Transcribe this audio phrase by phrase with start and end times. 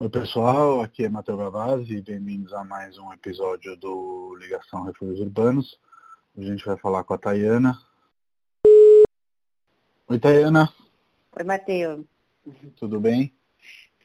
[0.00, 5.76] Oi pessoal, aqui é Matheus Gavazzi, bem-vindos a mais um episódio do Ligação Refúgios Urbanos.
[6.36, 7.76] Hoje a gente vai falar com a Tayana.
[10.06, 10.72] Oi Tayana.
[11.36, 12.06] Oi Matheus.
[12.76, 13.34] Tudo bem?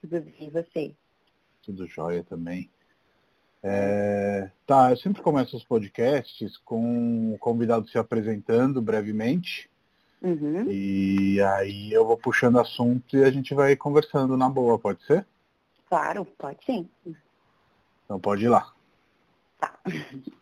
[0.02, 0.96] Tudo bem, e você?
[1.62, 2.72] Tudo jóia também.
[3.62, 4.50] É...
[4.66, 9.70] Tá, eu sempre começo os podcasts com o convidado se apresentando brevemente.
[10.24, 10.72] Uhum.
[10.72, 15.24] E aí eu vou puxando assunto e a gente vai conversando na boa, pode ser?
[15.94, 16.90] Claro, pode sim.
[18.04, 18.74] Então pode ir lá.
[19.60, 19.80] Tá.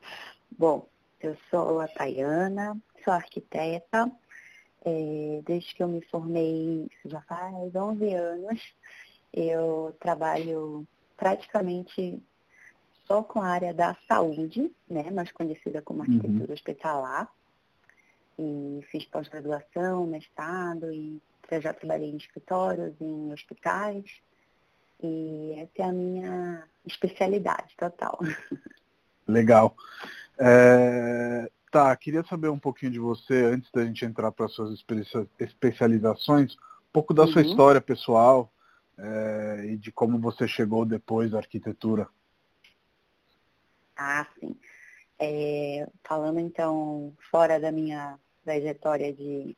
[0.58, 0.88] Bom,
[1.20, 4.10] eu sou a Tayana, sou arquiteta.
[4.86, 8.74] É, desde que eu me formei, isso já faz 11 anos,
[9.34, 10.88] eu trabalho
[11.18, 12.24] praticamente
[13.06, 16.54] só com a área da saúde, né, mais conhecida como arquitetura uhum.
[16.54, 17.30] hospitalar.
[18.40, 21.22] E fiz pós-graduação, mestrado e
[21.60, 24.06] já trabalhei em escritórios, em hospitais.
[25.04, 28.20] E essa é a minha especialidade total.
[29.28, 29.76] Legal.
[30.38, 34.84] É, tá, queria saber um pouquinho de você, antes da gente entrar para as suas
[35.40, 37.32] especializações, um pouco da uhum.
[37.32, 38.52] sua história pessoal
[38.98, 42.08] é, e de como você chegou depois da arquitetura.
[43.96, 44.56] Ah, sim.
[45.20, 49.56] É, falando então fora da minha trajetória de,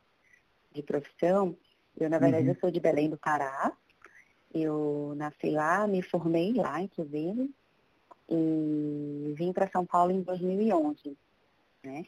[0.72, 1.56] de profissão,
[1.96, 2.54] eu na verdade uhum.
[2.54, 3.72] eu sou de Belém do Pará,
[4.54, 7.50] eu nasci lá, me formei lá, inclusive,
[8.28, 11.16] e vim para São Paulo em 2011,
[11.84, 12.04] né?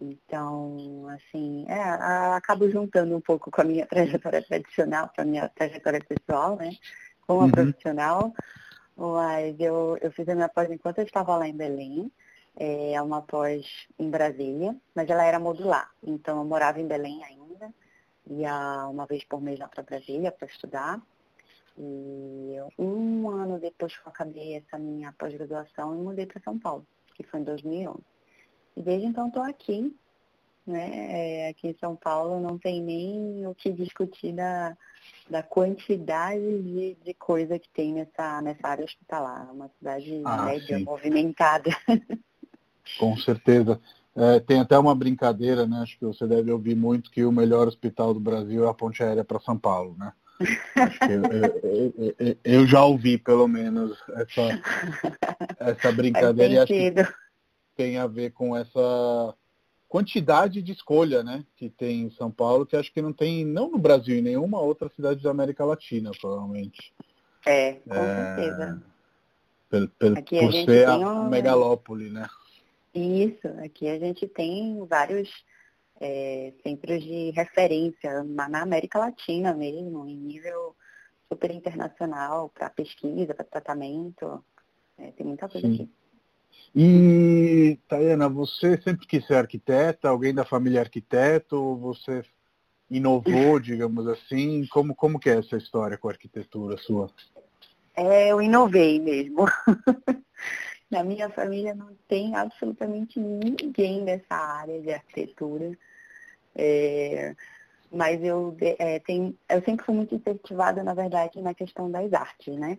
[0.00, 1.80] Então, assim, é,
[2.34, 6.72] acabo juntando um pouco com a minha trajetória tradicional, com a minha trajetória pessoal, né?
[7.26, 7.50] Com a uhum.
[7.50, 8.32] profissional.
[8.96, 12.10] Mas eu, eu fiz a minha pós enquanto eu estava lá em Belém.
[12.56, 13.66] É uma pós
[13.98, 15.90] em Brasília, mas ela era modular.
[16.02, 17.72] Então, eu morava em Belém ainda.
[18.26, 21.00] Ia uma vez por mês lá para Brasília para estudar.
[21.76, 26.86] E um ano depois que eu acabei essa minha pós-graduação, eu mudei para São Paulo,
[27.14, 27.98] que foi em 2011.
[28.76, 29.94] E desde então estou aqui,
[30.66, 31.46] né?
[31.46, 34.76] É, aqui em São Paulo não tem nem o que discutir da,
[35.28, 39.52] da quantidade de, de coisa que tem nessa, nessa área hospitalar.
[39.52, 40.84] Uma cidade ah, média, sim.
[40.84, 41.70] movimentada.
[42.98, 43.80] Com certeza.
[44.16, 45.78] É, tem até uma brincadeira, né?
[45.78, 49.02] Acho que você deve ouvir muito que o melhor hospital do Brasil é a ponte
[49.02, 50.12] aérea para São Paulo, né?
[50.40, 51.22] Eu,
[51.62, 54.62] eu, eu, eu, já ouvi pelo menos essa,
[55.58, 56.92] essa brincadeira e acho que
[57.76, 59.34] tem a ver com essa
[59.88, 63.70] quantidade de escolha né, que tem em São Paulo, que acho que não tem, não
[63.70, 66.92] no Brasil, em nenhuma outra cidade da América Latina, provavelmente.
[67.46, 68.82] É, com é, certeza.
[69.70, 71.28] Por, por, por ser a um...
[71.28, 72.28] megalópole, né?
[72.92, 75.28] Isso, aqui a gente tem vários
[76.06, 80.76] é, centros de referência na América Latina mesmo, em nível
[81.32, 84.44] super internacional, para pesquisa, para tratamento.
[84.98, 85.74] É, tem muita coisa Sim.
[85.74, 85.90] aqui.
[86.76, 92.22] E, Tayana, você sempre quis ser arquiteta, alguém da família é arquiteto, ou você
[92.90, 94.66] inovou, digamos assim?
[94.66, 97.10] Como, como que é essa história com a arquitetura sua?
[97.96, 99.46] É, eu inovei mesmo.
[100.90, 105.74] Na minha família não tem absolutamente ninguém dessa área de arquitetura.
[106.54, 107.34] É,
[107.90, 112.56] mas eu, é, tem, eu sempre fui muito incentivada, na verdade, na questão das artes,
[112.56, 112.78] né?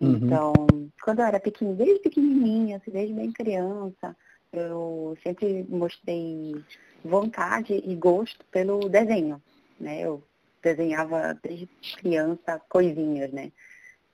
[0.00, 0.16] Uhum.
[0.16, 0.66] Então,
[1.02, 4.16] quando eu era pequenininha, desde pequenininha, assim, desde bem criança,
[4.52, 6.62] eu sempre mostrei
[7.04, 9.42] vontade e gosto pelo desenho,
[9.78, 10.00] né?
[10.00, 10.22] Eu
[10.62, 13.52] desenhava desde criança coisinhas, né?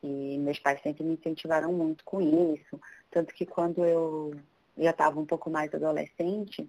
[0.02, 2.80] E meus pais sempre me incentivaram muito com isso.
[3.10, 4.34] Tanto que quando eu
[4.76, 6.68] já estava um pouco mais adolescente,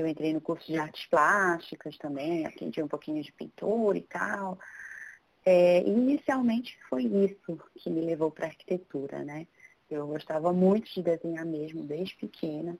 [0.00, 4.58] eu entrei no curso de artes plásticas também, aprendi um pouquinho de pintura e tal.
[5.44, 9.46] É, inicialmente foi isso que me levou para a arquitetura, né?
[9.90, 12.76] Eu gostava muito de desenhar mesmo, desde pequena.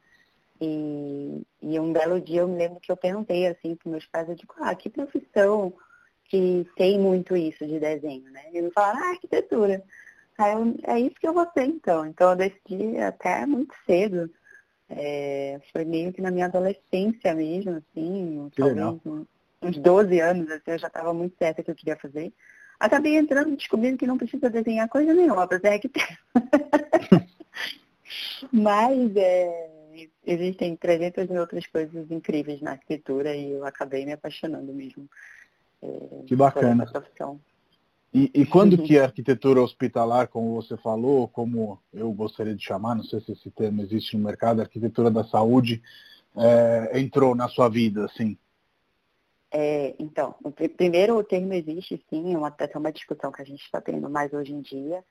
[0.60, 4.28] E, e um belo dia eu me lembro que eu perguntei assim para meus pais,
[4.28, 5.72] eu digo, ah, que profissão
[6.24, 8.44] que tem muito isso de desenho, né?
[8.52, 9.82] E me falaram, ah, arquitetura.
[10.38, 12.06] Aí eu, é isso que eu vou ser então.
[12.06, 14.30] Então eu decidi até muito cedo
[14.90, 19.00] é, foi meio que na minha adolescência mesmo, assim, talvez
[19.62, 22.32] uns 12 anos, assim, eu já estava muito certa que eu queria fazer.
[22.78, 26.16] Acabei entrando descobrindo que não precisa desenhar coisa nenhuma para ser arquiteto.
[28.50, 29.70] Mas é,
[30.26, 35.06] existem 300 mil outras coisas incríveis na arquitetura e eu acabei me apaixonando mesmo.
[35.82, 36.86] É, que bacana.
[38.12, 42.94] E, e, quando que a arquitetura hospitalar, como você falou, como eu gostaria de chamar,
[42.94, 45.82] não sei se esse termo existe no mercado, a arquitetura da saúde,
[46.36, 48.36] é, entrou na sua vida, assim?
[49.52, 50.34] É, então,
[50.76, 54.08] primeiro o termo existe sim, é uma, até uma discussão que a gente está tendo
[54.08, 55.04] mais hoje em dia.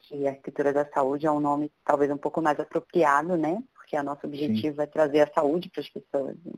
[0.00, 3.62] que a arquitetura da saúde é um nome talvez um pouco mais apropriado, né?
[3.72, 4.82] Porque o nosso objetivo Sim.
[4.82, 6.52] é trazer a saúde para as pessoas, né?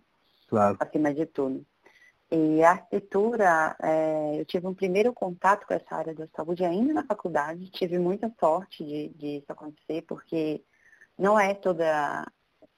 [0.49, 0.77] claro.
[0.81, 1.65] acima de tudo.
[2.31, 6.93] E a arquitetura, é, eu tive um primeiro contato com essa área da saúde ainda
[6.93, 10.65] na faculdade, tive muita sorte de, de isso acontecer, porque
[11.17, 12.27] não é toda,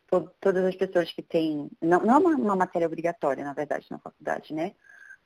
[0.06, 3.86] to, todas as pessoas que têm, não, não é uma, uma, matéria obrigatória, na verdade,
[3.90, 4.74] na faculdade, né?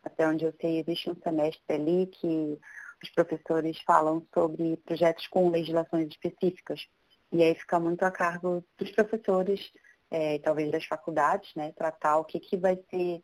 [0.05, 2.59] Até onde eu sei, existe um semestre ali que
[3.03, 6.87] os professores falam sobre projetos com legislações específicas.
[7.33, 9.73] E aí fica muito a cargo dos professores,
[10.11, 13.23] é, talvez das faculdades, né, tratar o que, que vai ser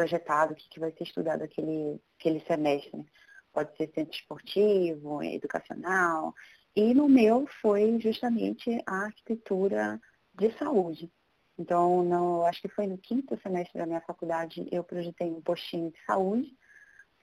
[0.00, 3.04] projetado, o que, que vai ser estudado aquele, aquele semestre.
[3.52, 6.34] Pode ser centro esportivo, educacional.
[6.74, 10.00] E no meu foi justamente a arquitetura
[10.34, 11.10] de saúde.
[11.58, 15.90] Então, não, acho que foi no quinto semestre da minha faculdade, eu projetei um postinho
[15.90, 16.56] de saúde.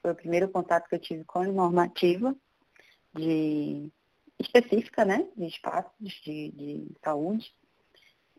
[0.02, 2.36] Foi o primeiro contato que eu tive com a normativa
[3.16, 3.92] de,
[4.38, 7.52] específica, né, de espaços de, de saúde.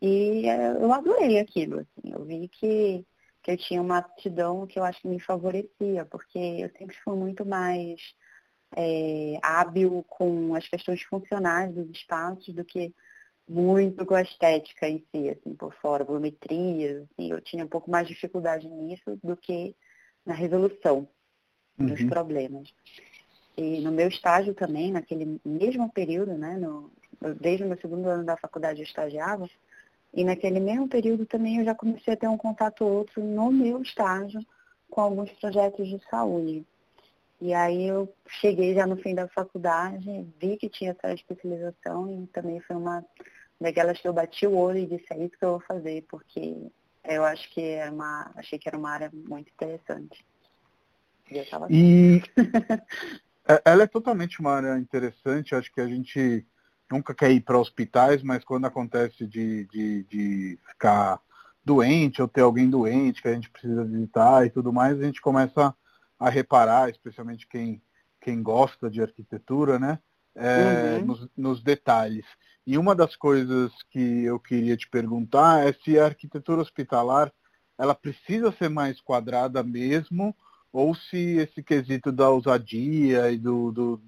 [0.00, 1.80] E é, eu adorei aquilo.
[1.80, 2.12] Assim.
[2.12, 3.04] Eu vi que,
[3.48, 7.16] que eu tinha uma aptidão que eu acho que me favorecia, porque eu sempre fui
[7.16, 7.98] muito mais
[8.76, 12.94] é, hábil com as questões funcionais dos espaços do que
[13.48, 17.90] muito com a estética em si, assim, por fora, volumetrias, assim, eu tinha um pouco
[17.90, 19.74] mais de dificuldade nisso do que
[20.26, 21.08] na resolução
[21.78, 21.86] uhum.
[21.86, 22.68] dos problemas.
[23.56, 26.92] E no meu estágio também, naquele mesmo período, né, no,
[27.40, 29.48] desde o meu segundo ano da faculdade eu estagiava,
[30.12, 33.82] e naquele mesmo período também eu já comecei a ter um contato outro no meu
[33.82, 34.40] estágio
[34.90, 36.64] com alguns projetos de saúde.
[37.40, 42.26] E aí eu cheguei já no fim da faculdade, vi que tinha essa especialização e
[42.28, 43.04] também foi uma
[43.60, 46.56] daquelas que eu bati o olho e disse, é isso que eu vou fazer, porque
[47.04, 48.30] eu acho que era uma.
[48.36, 50.24] achei que era uma área muito interessante.
[51.30, 52.22] E, e
[53.46, 56.46] é, ela é totalmente uma área interessante, acho que a gente
[56.90, 61.20] nunca quer ir para hospitais, mas quando acontece de, de, de ficar
[61.64, 65.20] doente ou ter alguém doente que a gente precisa visitar e tudo mais, a gente
[65.20, 65.74] começa
[66.18, 67.82] a reparar, especialmente quem,
[68.20, 69.98] quem gosta de arquitetura, né?
[70.34, 71.06] É, uhum.
[71.06, 72.24] nos, nos, detalhes.
[72.64, 77.32] E uma das coisas que eu queria te perguntar é se a arquitetura hospitalar
[77.76, 80.34] ela precisa ser mais quadrada mesmo,
[80.72, 84.00] ou se esse quesito da ousadia e do, do,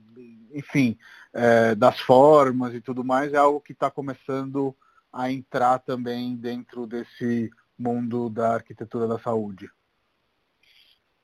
[0.52, 0.98] enfim,
[1.32, 4.76] é, das formas e tudo mais, é algo que está começando
[5.12, 9.70] a entrar também dentro desse mundo da arquitetura da saúde?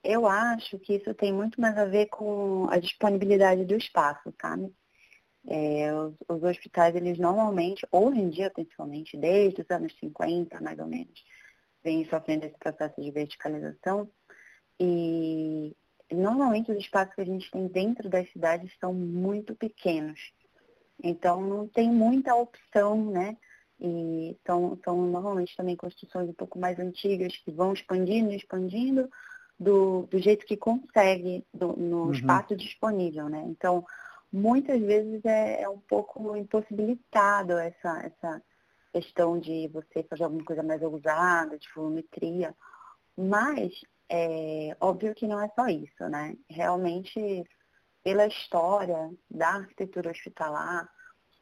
[0.02, 4.72] Eu acho que isso tem muito mais a ver com a disponibilidade do espaço, sabe?
[5.48, 10.78] É, os, os, hospitais, eles normalmente, hoje em dia principalmente, desde os anos 50, mais
[10.78, 11.24] ou menos,
[11.84, 14.10] vêm sofrendo esse processo de verticalização
[14.78, 15.76] e
[16.14, 20.32] normalmente os espaços que a gente tem dentro das cidades são muito pequenos.
[21.02, 23.36] Então não tem muita opção, né?
[23.78, 29.08] E são, são normalmente também construções um pouco mais antigas que vão expandindo, expandindo
[29.58, 32.12] do, do jeito que consegue do, no uhum.
[32.12, 33.44] espaço disponível, né?
[33.48, 33.84] Então,
[34.32, 38.42] muitas vezes é, é, um pouco impossibilitado essa, essa
[38.92, 42.54] questão de você fazer alguma coisa mais ousada, de volumetria.
[43.16, 43.72] Mas
[44.08, 46.36] é óbvio que não é só isso, né?
[46.48, 47.44] Realmente,
[48.02, 50.88] pela história da arquitetura hospitalar,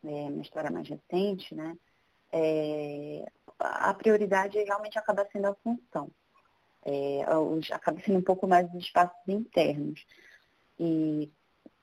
[0.02, 1.76] é, uma história mais recente, né?
[2.32, 3.24] É,
[3.58, 6.10] a prioridade realmente acaba sendo a função.
[6.84, 7.20] É,
[7.72, 10.04] acaba sendo um pouco mais dos espaços internos.
[10.78, 11.30] E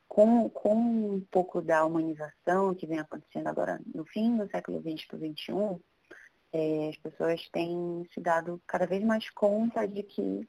[0.07, 5.05] com, com um pouco da humanização que vem acontecendo agora no fim do século XX
[5.05, 5.83] para o XXI,
[6.53, 10.45] é, as pessoas têm se dado cada vez mais conta de que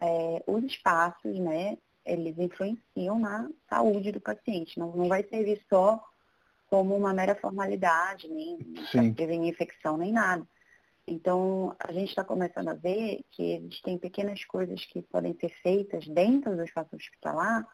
[0.00, 4.78] é, os espaços, né, eles influenciam na saúde do paciente.
[4.78, 6.02] Não, não vai servir só
[6.68, 8.58] como uma mera formalidade, nem
[8.90, 10.46] para prevenir infecção, nem nada.
[11.06, 16.06] Então, a gente está começando a ver que existem pequenas coisas que podem ser feitas
[16.08, 17.64] dentro do espaço hospitalar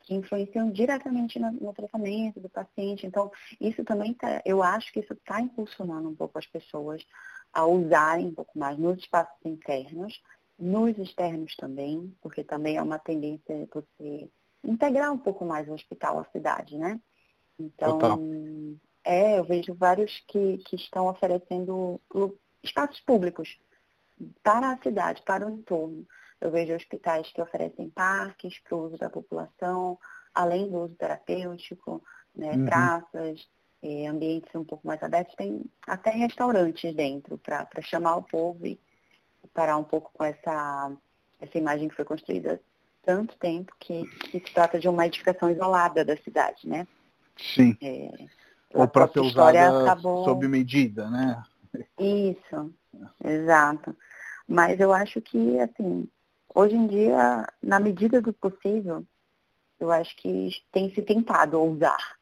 [0.00, 3.06] que influenciam diretamente no, no tratamento do paciente.
[3.06, 7.04] Então, isso também tá, eu acho que isso está impulsionando um pouco as pessoas
[7.52, 10.20] a usarem um pouco mais nos espaços internos
[10.60, 14.30] nos externos também, porque também é uma tendência você
[14.62, 17.00] integrar um pouco mais o hospital à cidade, né?
[17.58, 18.18] Então, Total.
[19.04, 22.00] é, eu vejo vários que, que estão oferecendo
[22.62, 23.58] espaços públicos
[24.42, 26.06] para a cidade, para o entorno.
[26.40, 29.98] Eu vejo hospitais que oferecem parques para o uso da população,
[30.34, 32.02] além do uso terapêutico,
[32.34, 32.64] né, uhum.
[32.64, 33.48] praças,
[33.82, 38.80] eh, ambientes um pouco mais abertos, tem até restaurantes dentro para chamar o povo e
[39.52, 40.92] parar um pouco com essa,
[41.40, 42.60] essa imagem que foi construída
[43.02, 46.86] tanto tempo que, que se trata de uma edificação isolada da cidade, né?
[47.36, 47.76] Sim.
[47.80, 48.10] É,
[48.74, 50.24] Ou para ser usada acabou...
[50.24, 51.42] sob medida, né?
[51.98, 52.74] Isso,
[53.24, 53.96] exato.
[54.46, 56.08] Mas eu acho que, assim,
[56.54, 59.04] hoje em dia, na medida do possível,
[59.78, 62.18] eu acho que tem se tentado usar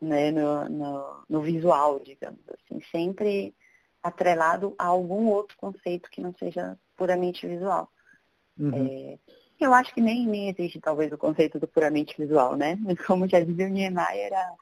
[0.00, 3.54] né, no, no, no visual, digamos assim, sempre
[4.02, 7.90] atrelado a algum outro conceito que não seja puramente visual.
[8.58, 8.72] Uhum.
[8.74, 9.18] É,
[9.60, 12.78] eu acho que nem, nem existe talvez o conceito do puramente visual, né?
[13.06, 14.54] Como já dizia o Niemeyer, a,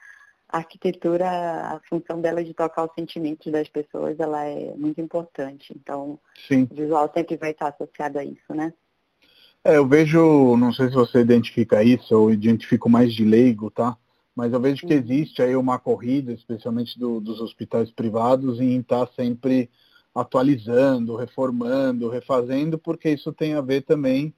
[0.48, 5.72] a arquitetura, a função dela de tocar os sentimentos das pessoas, ela é muito importante.
[5.76, 6.18] Então,
[6.48, 6.66] Sim.
[6.70, 8.72] o visual sempre vai estar associado a isso, né?
[9.64, 13.96] É, eu vejo, não sei se você identifica isso, ou identifico mais de leigo, tá?
[14.38, 15.00] Mas eu vejo que uhum.
[15.00, 19.68] existe aí uma corrida, especialmente do, dos hospitais privados, em estar sempre
[20.14, 24.32] atualizando, reformando, refazendo, porque isso tem a ver também,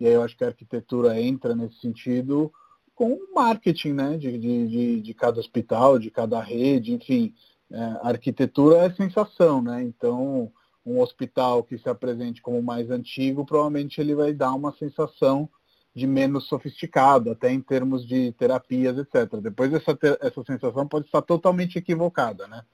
[0.00, 2.52] e aí eu acho que a arquitetura entra nesse sentido,
[2.96, 7.32] com o marketing né, de, de, de cada hospital, de cada rede, enfim.
[7.70, 9.84] É, a arquitetura é sensação, né?
[9.84, 10.50] Então,
[10.84, 15.48] um hospital que se apresente como mais antigo, provavelmente ele vai dar uma sensação
[15.94, 19.36] de menos sofisticado, até em termos de terapias, etc.
[19.40, 22.64] Depois essa, essa sensação pode estar totalmente equivocada, né?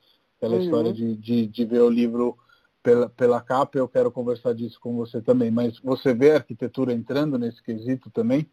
[0.41, 0.63] Pela uhum.
[0.63, 2.39] história de, de, de, ver o livro
[2.83, 5.51] pela, pela capa, eu quero conversar disso com você também.
[5.51, 8.51] Mas você vê a arquitetura entrando nesse quesito também?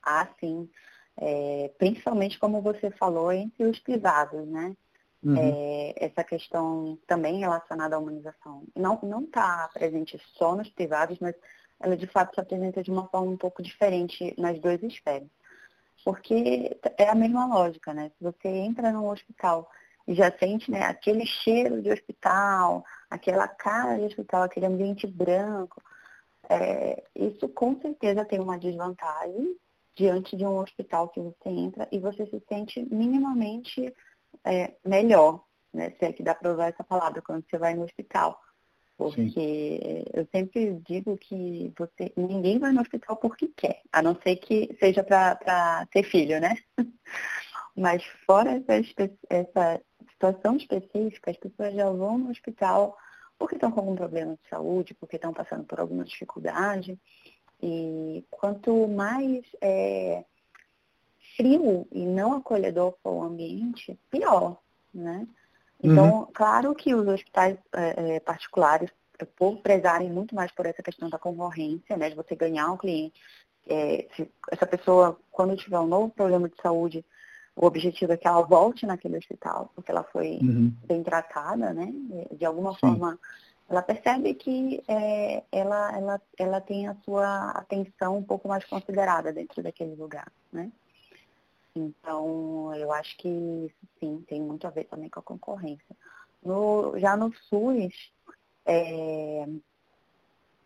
[0.00, 0.70] Ah, sim.
[1.16, 4.76] É, principalmente, como você falou, entre os privados, né?
[5.24, 5.36] Uhum.
[5.36, 8.64] É, essa questão também relacionada à humanização.
[8.76, 11.34] Não está presente só nos privados, mas
[11.80, 15.28] ela de fato se apresenta de uma forma um pouco diferente nas duas esferas.
[16.04, 18.10] Porque é a mesma lógica, né?
[18.16, 19.68] Se você entra num hospital
[20.06, 25.82] e já sente né, aquele cheiro de hospital, aquela cara de hospital, aquele ambiente branco,
[26.48, 29.56] é, isso com certeza tem uma desvantagem
[29.94, 33.94] diante de um hospital que você entra e você se sente minimamente
[34.44, 35.90] é, melhor, né?
[35.98, 38.40] Se é que dá para usar essa palavra quando você vai no hospital.
[39.00, 40.04] Porque Sim.
[40.12, 44.76] eu sempre digo que você, ninguém vai no hospital porque quer, a não ser que
[44.78, 46.54] seja para ter filho, né?
[47.74, 49.80] Mas fora essa, essa
[50.12, 52.94] situação específica, as pessoas já vão no hospital
[53.38, 57.00] porque estão com algum problema de saúde, porque estão passando por alguma dificuldade.
[57.62, 60.26] E quanto mais é,
[61.38, 64.60] frio e não acolhedor for o ambiente, pior,
[64.92, 65.26] né?
[65.82, 66.26] Então, uhum.
[66.34, 68.90] claro que os hospitais é, é particulares,
[69.36, 73.20] por prezarem muito mais por essa questão da concorrência, né, de você ganhar um cliente,
[73.68, 74.08] é,
[74.50, 77.04] essa pessoa, quando tiver um novo problema de saúde,
[77.54, 80.74] o objetivo é que ela volte naquele hospital, porque ela foi uhum.
[80.86, 81.92] bem tratada, né?
[82.32, 82.78] De alguma Sim.
[82.80, 83.18] forma,
[83.68, 89.32] ela percebe que é, ela, ela, ela tem a sua atenção um pouco mais considerada
[89.32, 90.70] dentro daquele lugar, né?
[91.74, 95.96] Então, eu acho que sim, tem muito a ver também com a concorrência.
[96.42, 98.12] No, já no SUS,
[98.64, 99.46] é,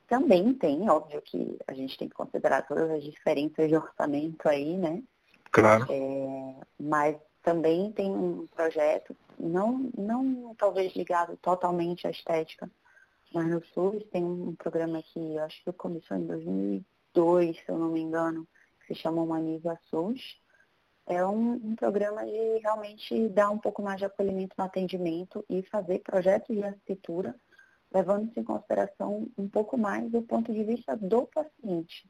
[0.06, 4.76] também tem, óbvio que a gente tem que considerar todas as diferenças de orçamento aí,
[4.76, 5.02] né?
[5.50, 5.86] Claro.
[5.90, 12.70] É, mas também tem um projeto, não, não talvez ligado totalmente à estética,
[13.32, 17.88] mas no SUS tem um programa que acho que começou em 2002, se eu não
[17.88, 18.46] me engano,
[18.80, 20.40] que se chama Humaniza SUS,
[21.06, 25.62] é um, um, programa de realmente dar um pouco mais de acolhimento no atendimento e
[25.64, 27.34] fazer projetos de arquitetura,
[27.92, 32.08] levando-se em consideração um pouco mais do ponto de vista do paciente.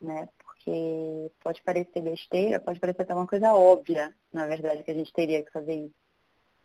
[0.00, 0.28] Né?
[0.38, 5.12] Porque pode parecer besteira, pode parecer até uma coisa óbvia, na verdade, que a gente
[5.12, 5.94] teria que fazer isso.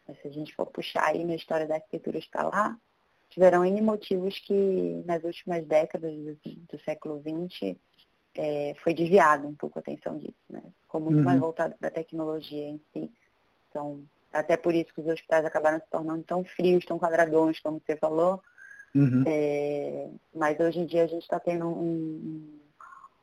[0.07, 2.79] Mas se a gente for puxar aí na história da arquitetura escalar,
[3.29, 7.75] tiveram N motivos que nas últimas décadas do, do século XX
[8.35, 10.61] é, foi desviado um pouco a atenção disso, né?
[10.81, 11.23] Ficou muito uhum.
[11.23, 13.11] mais voltado para a tecnologia em si.
[13.69, 17.81] Então, até por isso que os hospitais acabaram se tornando tão frios, tão quadradões, como
[17.85, 18.41] você falou.
[18.93, 19.23] Uhum.
[19.25, 22.59] É, mas hoje em dia a gente está tendo um,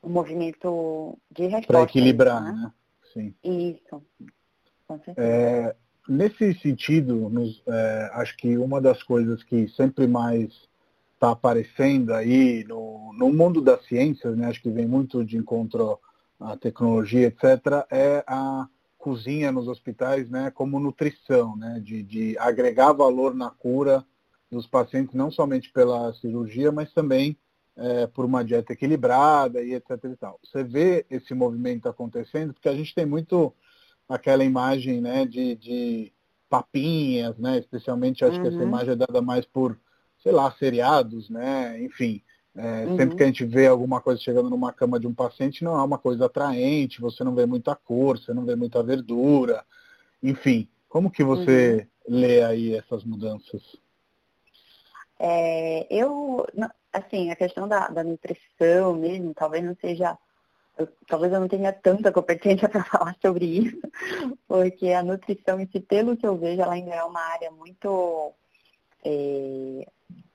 [0.02, 1.72] um, movimento de resposta.
[1.72, 2.52] Para equilibrar, né?
[2.52, 2.72] né?
[3.12, 3.34] Sim.
[3.42, 4.02] Isso.
[4.86, 5.26] Com certeza.
[5.26, 5.76] É,
[6.08, 10.68] nesse sentido, nos, é, acho que uma das coisas que sempre mais
[11.22, 16.00] está aparecendo aí no, no mundo das ciências, né, acho que vem muito de encontro
[16.40, 18.66] à tecnologia, etc., é a
[18.98, 24.04] cozinha nos hospitais né, como nutrição, né, de, de agregar valor na cura
[24.50, 27.38] dos pacientes, não somente pela cirurgia, mas também
[27.76, 29.90] é, por uma dieta equilibrada e etc.
[30.04, 30.40] E tal.
[30.42, 33.54] Você vê esse movimento acontecendo, porque a gente tem muito
[34.08, 36.12] aquela imagem né, de, de
[36.50, 38.42] papinhas, né, especialmente acho uhum.
[38.42, 38.68] que essa uhum.
[38.68, 39.78] imagem é dada mais por
[40.22, 41.82] sei lá, seriados, né?
[41.82, 42.22] Enfim,
[42.54, 42.98] É, uhum.
[42.98, 45.82] Sempre que a gente vê alguma coisa chegando numa cama de um paciente, não é
[45.82, 49.64] uma coisa atraente, você não vê muita cor, você não vê muita verdura,
[50.22, 50.68] enfim.
[50.86, 52.14] Como que você uhum.
[52.14, 53.62] lê aí essas mudanças?
[55.18, 56.46] É, eu,
[56.92, 60.18] assim, a questão da, da nutrição mesmo, talvez não seja
[60.76, 63.80] eu, talvez eu não tenha tanta competência para falar sobre isso,
[64.46, 68.34] porque a nutrição em si, pelo que eu vejo, ela ainda é uma área muito
[69.04, 69.86] é,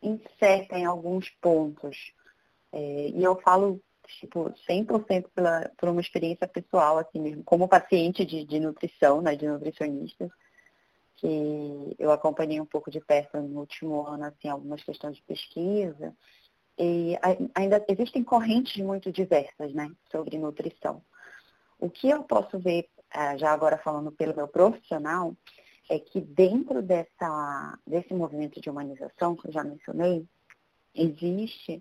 [0.02, 2.14] incerta em alguns pontos.
[2.72, 3.82] É, e eu falo,
[4.20, 9.36] tipo, 100% pela, por uma experiência pessoal, assim mesmo, como paciente de, de nutrição, né,
[9.36, 10.30] de nutricionista,
[11.16, 16.16] que eu acompanhei um pouco de perto no último ano, assim, algumas questões de pesquisa,
[16.78, 17.18] e
[17.56, 21.02] ainda existem correntes muito diversas, né, sobre nutrição.
[21.80, 25.36] O que eu posso ver, é, já agora falando pelo meu profissional,
[25.90, 30.28] é que dentro dessa, desse movimento de humanização que eu já mencionei,
[30.94, 31.80] existe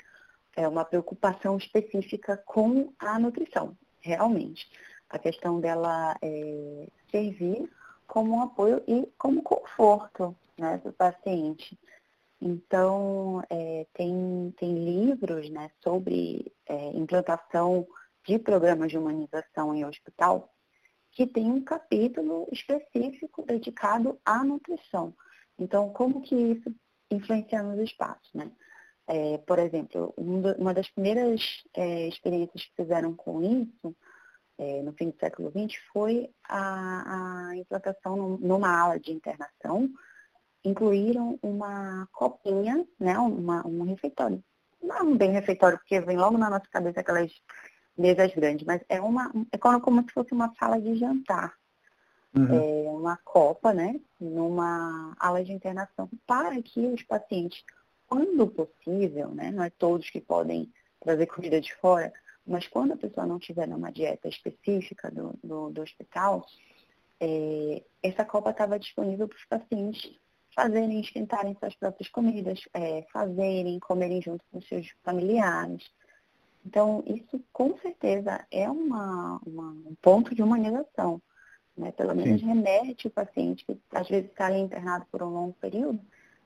[0.54, 4.70] é, uma preocupação específica com a nutrição, realmente.
[5.08, 7.70] A questão dela é, servir
[8.06, 11.78] como um apoio e como conforto né, do paciente.
[12.40, 17.86] Então, é, tem, tem livros né, sobre é, implantação
[18.26, 20.52] de programas de humanização em hospital
[21.16, 25.14] que tem um capítulo específico dedicado à nutrição.
[25.58, 26.70] Então, como que isso
[27.10, 28.52] influencia nos espaços, né?
[29.08, 33.96] É, por exemplo, uma das primeiras é, experiências que fizeram com isso,
[34.58, 39.88] é, no fim do século XX, foi a, a implantação numa ala de internação,
[40.62, 44.44] incluíram uma copinha, né, uma, um refeitório.
[44.82, 47.32] Não bem refeitório, porque vem logo na nossa cabeça aquelas
[47.96, 51.54] mesas grandes, mas é uma é como se fosse uma sala de jantar.
[52.34, 52.54] Uhum.
[52.54, 53.98] É uma copa, né?
[54.20, 57.64] Numa ala de internação, para que os pacientes,
[58.06, 59.50] quando possível, né?
[59.50, 62.12] Não é todos que podem trazer comida de fora,
[62.46, 66.44] mas quando a pessoa não tiver numa dieta específica do, do, do hospital,
[67.18, 70.18] é, essa copa estava disponível para os pacientes
[70.54, 75.84] fazerem, esquentarem suas próprias comidas, é, fazerem, comerem junto com seus familiares.
[76.66, 81.22] Então, isso com certeza é uma, uma um ponto de humanização.
[81.76, 81.92] Né?
[81.92, 82.46] Pelo menos Sim.
[82.48, 86.00] remete o paciente, que às vezes está ali internado por um longo período,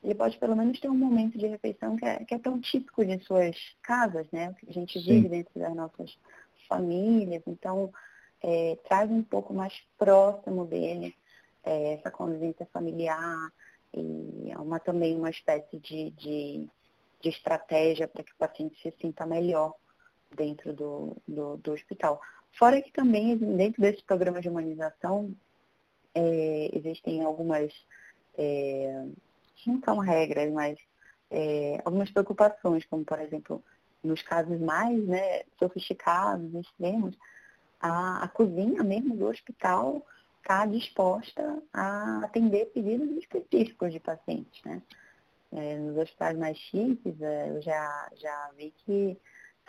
[0.05, 3.05] ele pode pelo menos ter um momento de refeição que é, que é tão típico
[3.05, 4.51] de suas casas, né?
[4.51, 5.07] O que a gente Sim.
[5.07, 6.19] vive dentro das nossas
[6.69, 7.43] famílias.
[7.47, 7.91] Então,
[8.43, 11.15] é, traz um pouco mais próximo dele
[11.65, 13.51] é, essa convivência familiar
[13.95, 16.69] e é uma, também uma espécie de, de,
[17.21, 19.75] de estratégia para que o paciente se sinta melhor
[20.35, 22.21] dentro do, do, do hospital.
[22.53, 25.35] Fora que também, dentro desse programa de humanização,
[26.15, 27.73] é, existem algumas,
[28.37, 29.07] é,
[29.67, 30.79] não são regras, mas
[31.31, 33.63] é, algumas preocupações, como por exemplo,
[34.03, 37.17] nos casos mais né, sofisticados, extremos,
[37.81, 40.05] a, a cozinha mesmo do hospital
[40.41, 44.63] está disposta a atender pedidos específicos de pacientes.
[44.65, 44.83] Né?
[45.53, 49.17] É, nos hospitais mais chiques, é, eu já, já vi que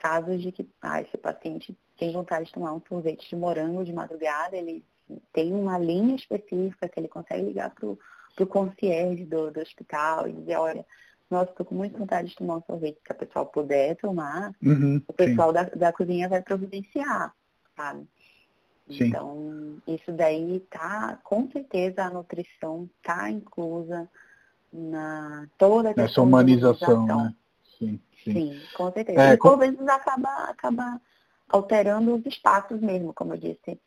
[0.01, 3.93] casos de que ah, esse paciente tem vontade de tomar um sorvete de morango de
[3.93, 4.83] madrugada, ele
[5.31, 10.33] tem uma linha específica que ele consegue ligar para o concierge do, do hospital e
[10.33, 10.83] dizer, olha,
[11.29, 15.01] nossa, estou com muita vontade de tomar um sorvete, se a pessoa puder tomar, uhum,
[15.07, 17.33] o pessoal da, da cozinha vai providenciar,
[17.77, 18.07] sabe?
[18.89, 19.05] Sim.
[19.05, 24.09] Então, isso daí tá, com certeza a nutrição está inclusa
[24.73, 27.35] na toda essa humanização, né?
[27.81, 27.99] Sim.
[28.23, 29.19] Sim, Sim com certeza.
[29.19, 31.01] É, e por vezes acaba, acaba
[31.49, 33.79] alterando os espaços mesmo, como eu disse.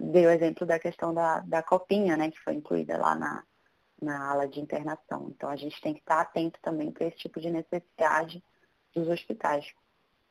[0.00, 3.44] Dei o exemplo da questão da, da copinha, né, que foi incluída lá na,
[4.00, 5.30] na ala de internação.
[5.30, 8.42] Então a gente tem que estar atento também para esse tipo de necessidade
[8.94, 9.66] dos hospitais.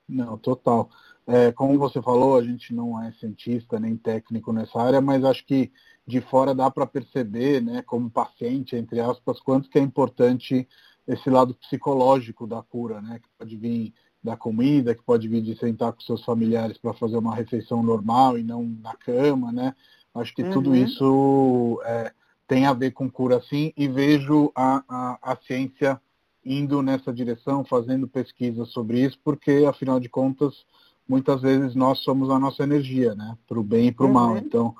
[0.10, 0.90] Não, total.
[1.28, 5.46] É, como você falou, a gente não é cientista nem técnico nessa área, mas acho
[5.46, 5.72] que
[6.06, 10.68] de fora dá para perceber, né, como paciente, entre aspas, quanto que é importante
[11.08, 13.20] esse lado psicológico da cura, né?
[13.22, 17.18] Que pode vir da comida, que pode vir de sentar com seus familiares para fazer
[17.18, 19.76] uma refeição normal e não na cama, né?
[20.14, 20.52] Acho que uhum.
[20.52, 22.12] tudo isso é,
[22.48, 26.02] tem a ver com cura sim e vejo a, a, a ciência
[26.44, 30.66] indo nessa direção, fazendo pesquisas sobre isso, porque afinal de contas,
[31.08, 33.38] muitas vezes nós somos a nossa energia, né?
[33.48, 34.14] Para o bem e para o uhum.
[34.14, 34.38] mal.
[34.38, 34.76] Então,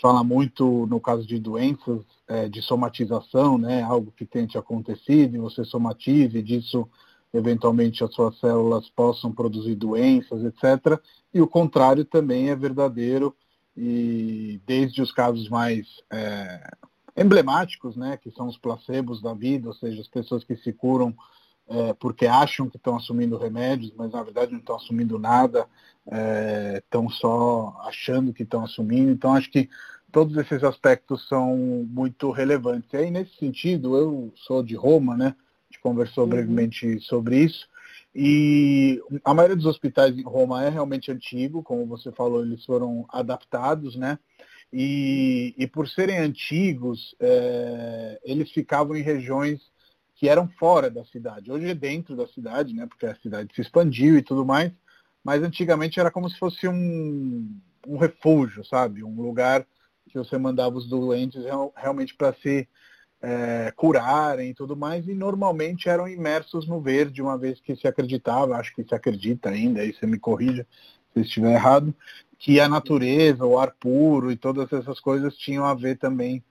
[0.00, 3.82] fala muito no caso de doenças é, de somatização, né?
[3.82, 6.88] Algo que tenha te acontecido e você somatize, disso
[7.32, 11.00] eventualmente as suas células possam produzir doenças, etc.
[11.34, 13.34] E o contrário também é verdadeiro
[13.76, 16.70] e desde os casos mais é,
[17.16, 21.14] emblemáticos, né, que são os placebos da vida, ou seja, as pessoas que se curam
[21.68, 25.66] é, porque acham que estão assumindo remédios, mas na verdade não estão assumindo nada,
[26.76, 29.10] estão é, só achando que estão assumindo.
[29.10, 29.68] Então, acho que
[30.12, 31.56] todos esses aspectos são
[31.88, 32.92] muito relevantes.
[32.92, 35.34] E aí, nesse sentido, eu sou de Roma, né?
[35.36, 36.30] A gente conversou uhum.
[36.30, 37.68] brevemente sobre isso.
[38.14, 43.04] E a maioria dos hospitais em Roma é realmente antigo, como você falou, eles foram
[43.10, 44.18] adaptados, né?
[44.72, 49.60] E, e por serem antigos, é, eles ficavam em regiões
[50.16, 51.52] que eram fora da cidade.
[51.52, 52.86] Hoje é dentro da cidade, né?
[52.86, 54.72] Porque a cidade se expandiu e tudo mais.
[55.22, 59.04] Mas antigamente era como se fosse um, um refúgio, sabe?
[59.04, 59.66] Um lugar
[60.08, 61.44] que você mandava os doentes
[61.76, 62.66] realmente para se
[63.20, 67.88] é, curarem e tudo mais, e normalmente eram imersos no verde, uma vez que se
[67.88, 70.66] acreditava, acho que se acredita ainda, aí você me corrija
[71.12, 71.94] se estiver errado,
[72.38, 76.42] que a natureza, o ar puro e todas essas coisas tinham a ver também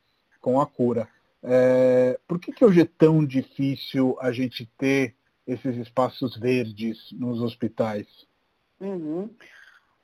[0.41, 1.07] com a cura.
[1.47, 7.39] É, por que, que hoje é tão difícil a gente ter esses espaços verdes nos
[7.41, 8.07] hospitais?
[8.79, 9.29] Uhum.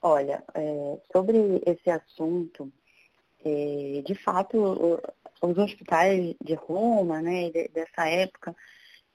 [0.01, 2.71] Olha, é, sobre esse assunto,
[3.43, 5.01] é, de fato,
[5.41, 8.55] os hospitais de Roma, né, dessa época,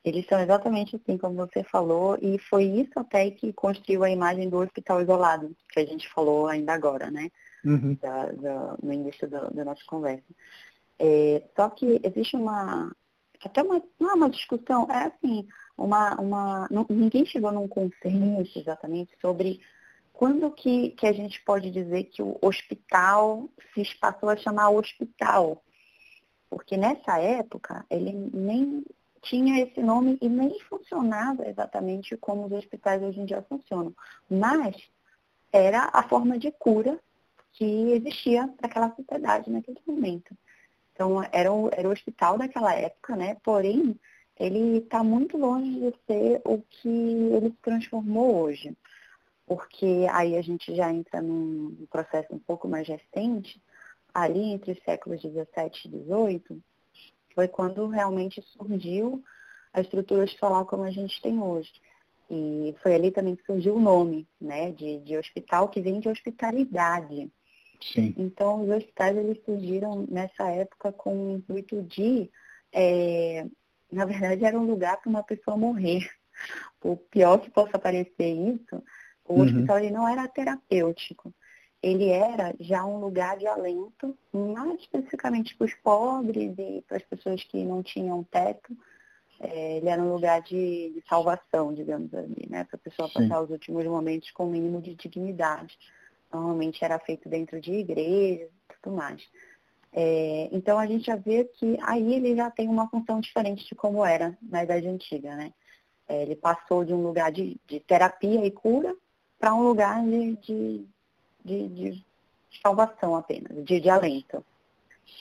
[0.04, 4.48] eles são exatamente assim como você falou, e foi isso até que construiu a imagem
[4.48, 7.30] do hospital isolado, que a gente falou ainda agora, né?
[7.64, 7.96] Uhum.
[8.00, 10.24] Da, da, no início da, da nossa conversa.
[10.98, 12.94] É, só que existe uma.
[13.44, 13.82] Até uma.
[13.98, 16.20] Não é uma discussão, é assim, uma.
[16.20, 19.60] uma não, ninguém chegou num consenso exatamente sobre
[20.12, 25.62] quando que, que a gente pode dizer que o hospital se passou a chamar hospital.
[26.48, 28.84] Porque nessa época ele nem
[29.20, 33.94] tinha esse nome e nem funcionava exatamente como os hospitais hoje em dia funcionam.
[34.30, 34.76] Mas
[35.52, 36.98] era a forma de cura
[37.52, 40.36] que existia para aquela sociedade naquele momento.
[40.96, 43.36] Então, era o, era o hospital daquela época, né?
[43.44, 44.00] Porém,
[44.40, 48.74] ele está muito longe de ser o que ele se transformou hoje.
[49.46, 53.62] Porque aí a gente já entra num processo um pouco mais recente,
[54.12, 56.62] ali entre os séculos 17 e 18,
[57.34, 59.22] foi quando realmente surgiu
[59.74, 61.70] a estrutura hospitalar como a gente tem hoje.
[62.30, 66.08] E foi ali também que surgiu o nome, né, de, de hospital, que vem de
[66.08, 67.30] hospitalidade.
[67.80, 68.14] Sim.
[68.16, 72.30] Então, os hospitais eles surgiram nessa época com o intuito de,
[72.72, 73.46] é,
[73.90, 76.08] na verdade, era um lugar para uma pessoa morrer.
[76.82, 78.82] O pior que possa parecer isso,
[79.24, 79.44] o uhum.
[79.44, 81.34] hospital ele não era terapêutico.
[81.82, 87.02] Ele era já um lugar de alento, mais especificamente para os pobres e para as
[87.02, 88.76] pessoas que não tinham teto.
[89.40, 92.64] É, ele era um lugar de, de salvação, digamos assim, né?
[92.64, 93.14] Para a pessoa Sim.
[93.14, 95.76] passar os últimos momentos com o mínimo de dignidade
[96.32, 99.22] normalmente era feito dentro de igrejas e tudo mais.
[99.92, 103.74] É, então a gente já vê que aí ele já tem uma função diferente de
[103.74, 105.52] como era na Idade Antiga, né?
[106.08, 108.94] É, ele passou de um lugar de, de terapia e cura
[109.38, 110.86] para um lugar de,
[111.44, 112.06] de, de,
[112.62, 114.44] salvação apenas, de, de alento.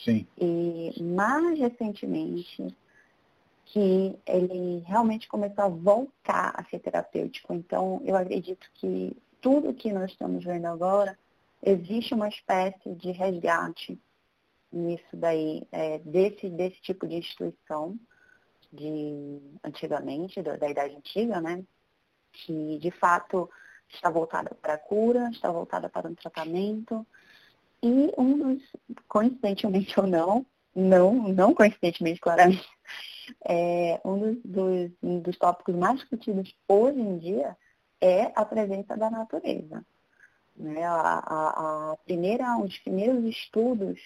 [0.04, 0.26] Sim.
[0.38, 2.66] E mais recentemente
[3.66, 7.52] que ele realmente começou a voltar a ser terapêutico.
[7.52, 9.16] Então, eu acredito que
[9.46, 11.16] tudo que nós estamos vendo agora,
[11.62, 13.96] existe uma espécie de resgate
[14.72, 17.96] nisso daí, é, desse, desse tipo de instituição
[18.72, 21.62] de antigamente, da, da idade antiga, né?
[22.32, 23.48] Que de fato
[23.88, 27.06] está voltada para a cura, está voltada para um tratamento.
[27.80, 28.62] E um dos,
[29.06, 32.68] coincidentemente ou não, não, não coincidentemente, claramente,
[33.46, 37.56] é, um dos, dos, um dos tópicos mais discutidos hoje em dia
[38.00, 39.84] é a presença da natureza.
[40.56, 40.84] Né?
[40.84, 44.00] A, a, a primeira, dos primeiros estudos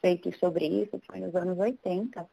[0.00, 2.28] feitos sobre isso foi nos anos 80,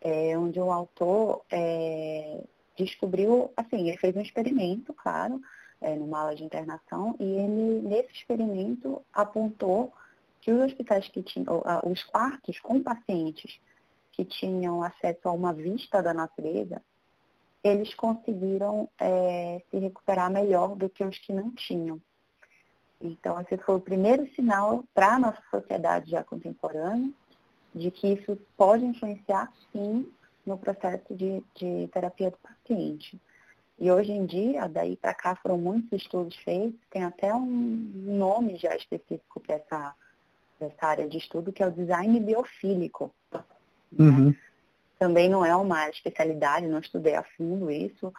[0.00, 2.42] é, onde um autor é,
[2.76, 5.40] descobriu, assim, ele fez um experimento, claro,
[5.80, 9.92] é, numa aula de internação, e ele, nesse experimento, apontou
[10.40, 13.58] que os hospitais que tinham, os quartos com pacientes
[14.12, 16.82] que tinham acesso a uma vista da natureza,
[17.64, 21.98] eles conseguiram é, se recuperar melhor do que os que não tinham.
[23.00, 27.10] Então, esse foi o primeiro sinal para a nossa sociedade já contemporânea
[27.74, 30.06] de que isso pode influenciar, sim,
[30.46, 33.18] no processo de, de terapia do paciente.
[33.78, 38.56] E hoje em dia, daí para cá foram muitos estudos feitos, tem até um nome
[38.56, 39.94] já específico para essa,
[40.60, 43.12] essa área de estudo, que é o design biofílico.
[43.98, 44.34] Uhum.
[45.04, 48.10] Também não é uma especialidade, não estudei a fundo isso,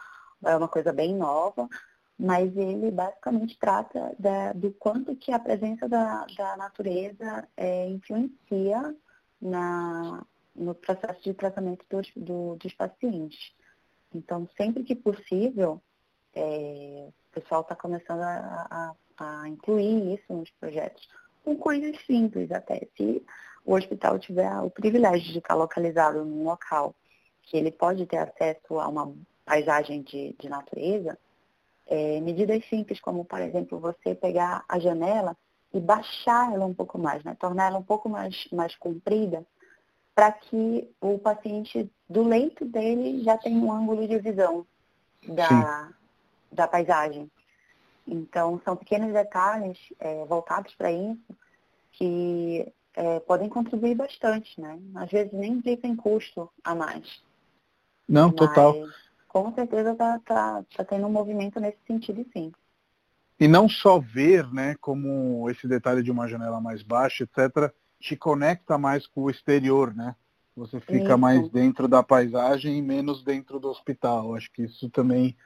[0.44, 1.68] é uma coisa bem nova,
[2.16, 8.94] mas ele basicamente trata da, do quanto que a presença da, da natureza é, influencia
[9.42, 13.52] na, no processo de tratamento dos, do, dos pacientes.
[14.14, 15.82] Então, sempre que possível,
[16.36, 21.08] é, o pessoal está começando a, a, a, incluir isso nos projetos,
[21.42, 22.86] com coisas simples até.
[22.96, 23.26] Se
[23.66, 26.94] o hospital tiver o privilégio de estar localizado num local
[27.42, 29.12] que ele pode ter acesso a uma
[29.44, 31.18] paisagem de, de natureza,
[31.86, 35.36] é, medidas simples como, por exemplo, você pegar a janela
[35.74, 37.36] e baixar ela um pouco mais, né?
[37.38, 39.44] tornar ela um pouco mais, mais comprida,
[40.14, 44.64] para que o paciente do leito dele já tenha um ângulo de visão
[45.28, 45.92] da,
[46.50, 47.30] da paisagem.
[48.06, 51.36] Então, são pequenos detalhes é, voltados para isso
[51.92, 54.78] que é, podem contribuir bastante, né?
[54.94, 57.22] Às vezes nem implicam em custo a mais.
[58.08, 58.74] Não, Mas, total.
[59.28, 62.50] Com certeza está tá, tá tendo um movimento nesse sentido, sim.
[63.38, 68.16] E não só ver, né, como esse detalhe de uma janela mais baixa, etc., te
[68.16, 70.16] conecta mais com o exterior, né?
[70.56, 71.18] Você fica isso.
[71.18, 74.34] mais dentro da paisagem e menos dentro do hospital.
[74.34, 75.36] Acho que isso também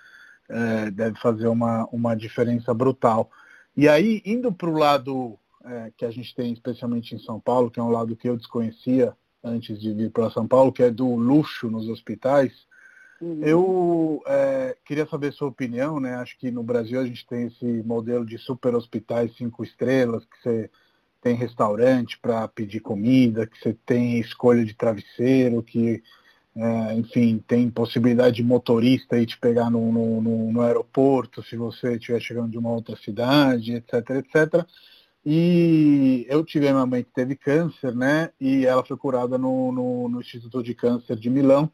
[0.48, 3.28] é, deve fazer uma, uma diferença brutal.
[3.76, 7.70] E aí, indo para o lado é, que a gente tem, especialmente em São Paulo,
[7.70, 10.90] que é um lado que eu desconhecia antes de vir para São Paulo, que é
[10.90, 12.52] do luxo nos hospitais,
[13.20, 13.42] uhum.
[13.42, 16.14] eu é, queria saber sua opinião, né?
[16.16, 20.42] Acho que no Brasil a gente tem esse modelo de super hospitais cinco estrelas, que
[20.42, 20.70] você
[21.20, 26.02] tem restaurante para pedir comida, que você tem escolha de travesseiro, que,
[26.56, 31.96] é, enfim, tem possibilidade de motorista ir te pegar no, no, no, aeroporto se você
[31.96, 34.66] estiver chegando de uma outra cidade, etc, etc.
[35.24, 38.30] E eu tive uma mãe que teve câncer, né?
[38.40, 41.70] E ela foi curada no, no, no Instituto de Câncer de Milão.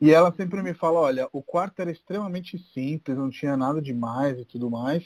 [0.00, 4.38] E ela sempre me fala, olha, o quarto era extremamente simples, não tinha nada demais
[4.38, 5.04] e tudo mais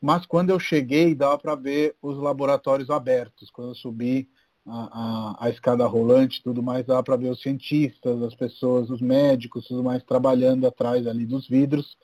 [0.00, 3.50] mas quando eu cheguei, dava para ver os laboratórios abertos.
[3.50, 4.28] Quando eu subi
[4.66, 9.00] a, a, a escada rolante tudo mais, dava para ver os cientistas, as pessoas, os
[9.00, 11.96] médicos, tudo mais trabalhando atrás ali dos vidros.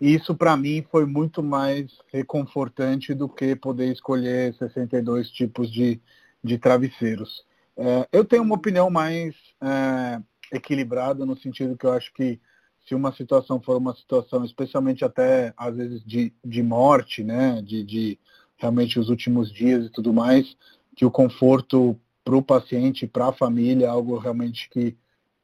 [0.00, 6.00] Isso para mim foi muito mais reconfortante do que poder escolher 62 tipos de,
[6.42, 7.44] de travesseiros.
[7.76, 10.20] É, eu tenho uma opinião mais é,
[10.52, 12.40] equilibrada no sentido que eu acho que
[12.86, 17.82] se uma situação for uma situação, especialmente até às vezes de, de morte, né, de,
[17.82, 18.18] de
[18.56, 20.56] realmente os últimos dias e tudo mais,
[20.94, 24.96] que o conforto para o paciente, para a família, é algo realmente que,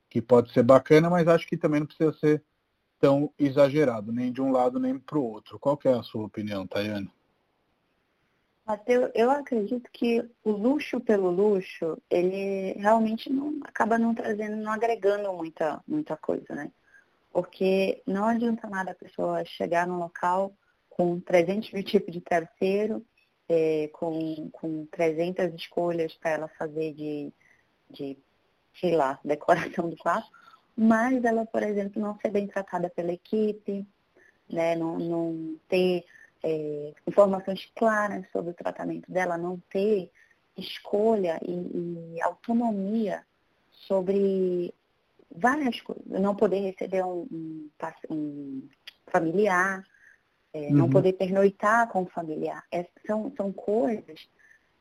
[0.09, 2.43] que pode ser bacana, mas acho que também não precisa ser
[3.03, 5.59] tão exagerado, nem de um lado nem para o outro.
[5.59, 7.11] Qual é a sua opinião, Tayane?
[8.65, 14.71] Mateus, eu acredito que o luxo pelo luxo, ele realmente não acaba não trazendo, não
[14.71, 16.71] agregando muita, muita coisa, né?
[17.33, 20.53] Porque não adianta nada a pessoa chegar num local
[20.89, 23.05] com 300 mil tipos de travesseiro,
[23.49, 27.33] é, com, com 300 escolhas para ela fazer de,
[27.91, 28.17] de,
[28.79, 30.31] sei lá, decoração do quarto,
[30.77, 33.87] mas ela, por exemplo, não ser bem tratada pela equipe,
[34.51, 36.05] né, não, não ter
[36.43, 40.11] é, informações claras sobre o tratamento dela, não ter
[40.57, 43.25] escolha e, e autonomia
[43.71, 44.75] sobre
[45.31, 46.05] várias coisas.
[46.07, 47.71] Não poder receber um, um,
[48.11, 48.69] um
[49.11, 49.85] familiar,
[50.53, 50.75] é, uhum.
[50.75, 52.65] não poder pernoitar com o familiar.
[52.71, 54.29] É, são, são coisas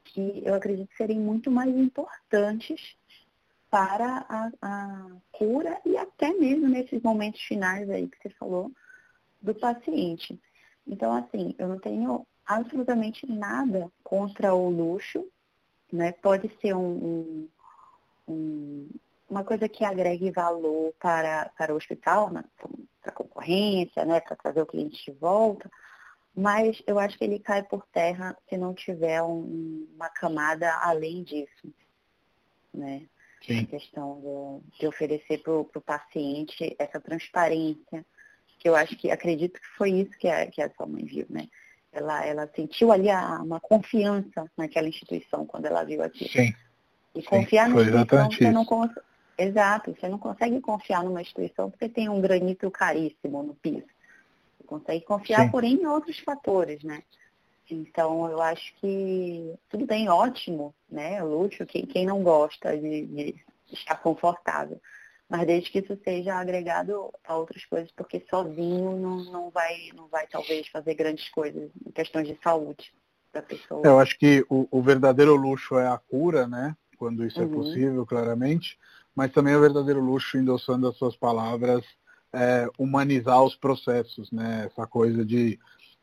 [0.04, 2.98] que eu acredito serem muito mais importantes
[3.72, 8.70] para a, a, cura e até mesmo nesses momentos finais aí que você falou
[9.42, 10.40] do paciente.
[10.86, 15.26] Então, assim, eu não tenho absolutamente nada contra o luxo,
[15.92, 16.12] né?
[16.12, 17.48] Pode ser um,
[18.28, 18.90] um,
[19.30, 22.44] uma coisa que agregue valor para, para o hospital, né,
[23.02, 25.72] para a concorrência, né, para trazer o cliente de volta,
[26.36, 31.24] mas eu acho que ele cai por terra se não tiver um, uma camada além
[31.24, 31.74] disso.
[32.74, 33.08] Né?
[33.46, 33.62] Sim.
[33.62, 38.06] A questão de, de oferecer para o paciente essa transparência,
[38.60, 41.26] que eu acho que, acredito que foi isso que a, que a sua mãe viu,
[41.30, 41.48] né?
[41.92, 46.30] Ela, ela sentiu ali a, uma confiança naquela instituição quando ela viu aquilo.
[46.30, 46.54] Sim.
[47.14, 48.66] E confiar Sim, na instituição, você não,
[49.38, 53.88] Exato, você não consegue confiar numa instituição porque tem um granito caríssimo no piso.
[54.58, 55.52] Você consegue confiar, Sim.
[55.52, 57.02] porém, em outros fatores, né?
[57.76, 61.22] Então, eu acho que tudo bem, ótimo, né?
[61.24, 63.36] Luxo, quem, quem não gosta de, de
[63.72, 64.80] estar confortável.
[65.30, 70.08] Mas desde que isso seja agregado a outras coisas, porque sozinho não, não, vai, não
[70.08, 72.94] vai talvez fazer grandes coisas em questões de saúde
[73.32, 73.82] da pessoa.
[73.86, 76.76] Eu acho que o, o verdadeiro luxo é a cura, né?
[76.98, 77.52] Quando isso é uhum.
[77.52, 78.78] é possível, claramente
[79.16, 81.84] mas também é um verdadeiro luxo, endossando as suas palavras,
[82.34, 84.66] é, humanizar os processos, né?
[84.68, 85.60] Essa coisa de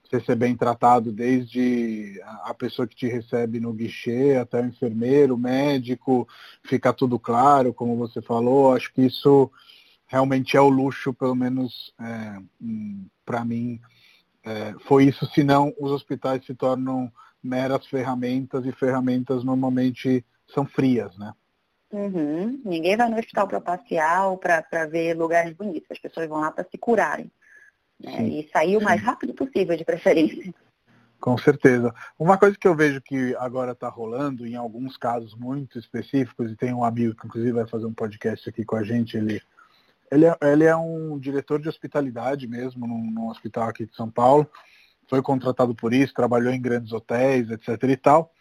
[0.08, 5.36] você ser bem tratado desde a pessoa que te recebe no guichê até o enfermeiro,
[5.36, 6.26] médico,
[6.62, 8.74] fica tudo claro, como você falou.
[8.74, 9.50] Acho que isso
[10.06, 13.78] realmente é o luxo, pelo menos é, hum, para mim,
[14.42, 21.16] é, foi isso, senão os hospitais se tornam meras ferramentas e ferramentas normalmente são frias,
[21.18, 21.32] né?
[21.90, 22.60] Uhum.
[22.64, 25.90] Ninguém vai no hospital para passear ou para ver lugares bonitos.
[25.90, 27.30] As pessoas vão lá para se curarem.
[28.00, 28.28] Né?
[28.28, 30.54] E sair o mais rápido possível, de preferência.
[31.20, 31.92] Com certeza.
[32.18, 36.56] Uma coisa que eu vejo que agora está rolando, em alguns casos muito específicos, e
[36.56, 39.42] tem um amigo que inclusive vai fazer um podcast aqui com a gente, ele,
[40.12, 44.08] ele, é, ele é um diretor de hospitalidade mesmo, num, num hospital aqui de São
[44.08, 44.48] Paulo,
[45.08, 47.82] foi contratado por isso, trabalhou em grandes hotéis, etc.
[47.84, 48.32] e tal.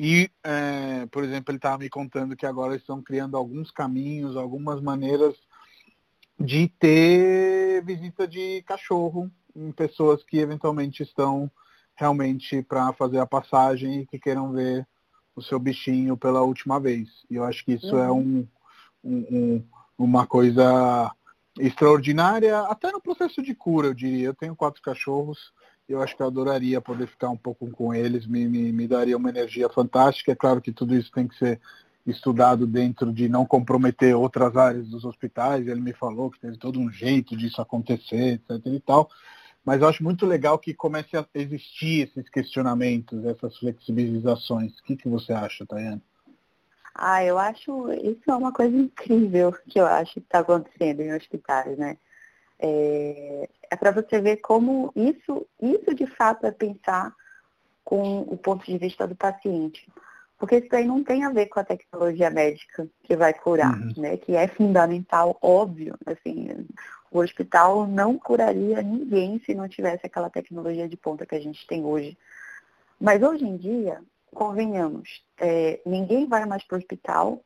[0.00, 4.80] E, é, por exemplo, ele estava me contando que agora estão criando alguns caminhos, algumas
[4.80, 5.34] maneiras
[6.38, 11.50] de ter visita de cachorro em pessoas que eventualmente estão
[11.96, 14.86] realmente para fazer a passagem e que queiram ver
[15.34, 17.08] o seu bichinho pela última vez.
[17.28, 18.08] E eu acho que isso é uhum.
[18.08, 18.48] é um,
[19.04, 19.64] um, um,
[19.98, 21.12] uma coisa
[21.58, 24.26] extraordinária, até no processo de cura, eu diria.
[24.26, 25.52] Eu tenho quatro cachorros,
[25.88, 29.16] eu acho que eu adoraria poder ficar um pouco com eles, me, me, me daria
[29.16, 30.32] uma energia fantástica.
[30.32, 31.60] É claro que tudo isso tem que ser
[32.06, 35.66] estudado dentro de não comprometer outras áreas dos hospitais.
[35.66, 38.66] Ele me falou que teve todo um jeito disso acontecer, etc.
[38.66, 39.10] e tal.
[39.64, 44.78] Mas eu acho muito legal que comece a existir esses questionamentos, essas flexibilizações.
[44.78, 46.02] O que, que você acha, Tayane?
[46.94, 51.14] Ah, eu acho isso é uma coisa incrível que eu acho que está acontecendo em
[51.14, 51.96] hospitais, né?
[52.58, 57.14] É, é para você ver como isso, isso de fato é pensar
[57.84, 59.86] com o ponto de vista do paciente.
[60.38, 63.92] Porque isso aí não tem a ver com a tecnologia médica que vai curar, uhum.
[63.96, 64.16] né?
[64.16, 65.96] Que é fundamental, óbvio.
[66.06, 66.66] Assim,
[67.10, 71.66] o hospital não curaria ninguém se não tivesse aquela tecnologia de ponta que a gente
[71.66, 72.16] tem hoje.
[73.00, 74.00] Mas hoje em dia,
[74.32, 77.42] convenhamos, é, ninguém vai mais para o hospital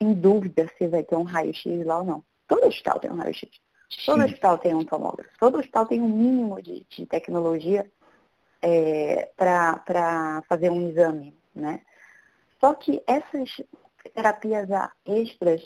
[0.00, 2.24] em dúvida se vai ter um raio-x lá ou não.
[2.46, 3.50] Todo hospital tem um raio-x.
[4.06, 5.30] Todo hospital tem um tomógrafo.
[5.38, 7.90] Todo hospital tem um mínimo de, de tecnologia
[8.62, 11.80] é, para fazer um exame, né?
[12.60, 13.60] Só que essas
[14.14, 14.68] terapias
[15.06, 15.62] extras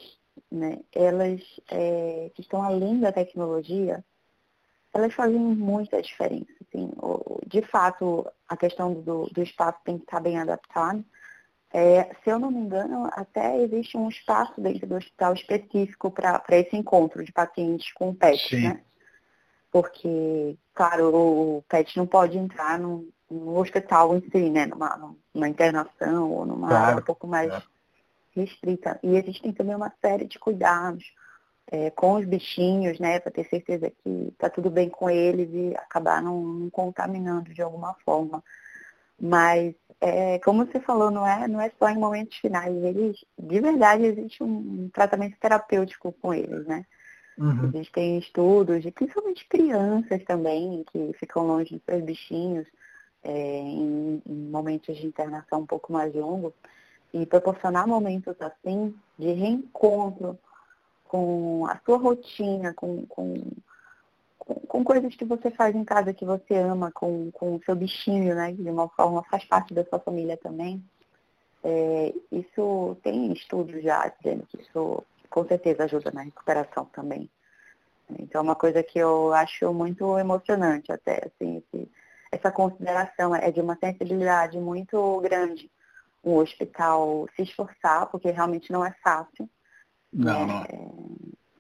[0.51, 4.05] né, elas é, que estão além da tecnologia,
[4.93, 6.53] elas fazem muita diferença.
[6.63, 6.91] Assim,
[7.47, 11.05] de fato, a questão do, do espaço tem que estar bem adaptado.
[11.73, 16.45] É, se eu não me engano, até existe um espaço dentro do hospital específico para
[16.51, 18.69] esse encontro de pacientes com PET, Sim.
[18.69, 18.81] né?
[19.73, 24.67] Porque, claro, o PET não pode entrar no, no hospital em si, né?
[24.67, 26.85] Numa, numa internação ou numa claro.
[26.85, 27.53] área um pouco mais
[28.35, 28.99] restrita.
[29.03, 31.05] E existem também uma série de cuidados
[31.71, 35.75] é, com os bichinhos, né, para ter certeza que está tudo bem com eles e
[35.77, 38.43] acabar não, não contaminando de alguma forma.
[39.19, 42.75] Mas, é, como você falou, não é, não é só em momentos finais.
[42.83, 46.85] Eles, de verdade, existe um, um tratamento terapêutico com eles, né?
[47.39, 47.71] Uhum.
[47.73, 52.67] Existem estudos, de, principalmente crianças também, que ficam longe dos seus bichinhos
[53.25, 56.53] é, em, em momentos de internação um pouco mais longos
[57.13, 60.39] e proporcionar momentos assim de reencontro
[61.05, 63.53] com a sua rotina, com, com,
[64.39, 68.35] com, coisas que você faz em casa que você ama, com, com o seu bichinho,
[68.35, 68.53] né?
[68.53, 70.85] De uma forma faz parte da sua família também.
[71.63, 77.31] É, isso tem estudos já dizendo que isso com certeza ajuda na recuperação também.
[78.19, 81.89] Então é uma coisa que eu acho muito emocionante até, assim, esse,
[82.35, 85.71] essa consideração é de uma sensibilidade muito grande
[86.23, 89.49] o hospital se esforçar, porque realmente não é fácil.
[90.13, 90.67] Não, né?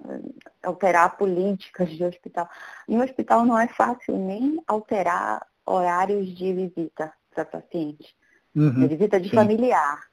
[0.01, 0.17] não.
[0.17, 0.21] É,
[0.63, 2.49] alterar políticas de hospital.
[2.89, 8.15] Em hospital não é fácil nem alterar horários de visita para paciente.
[8.55, 9.37] Uhum, de visita de sim.
[9.37, 10.07] familiar.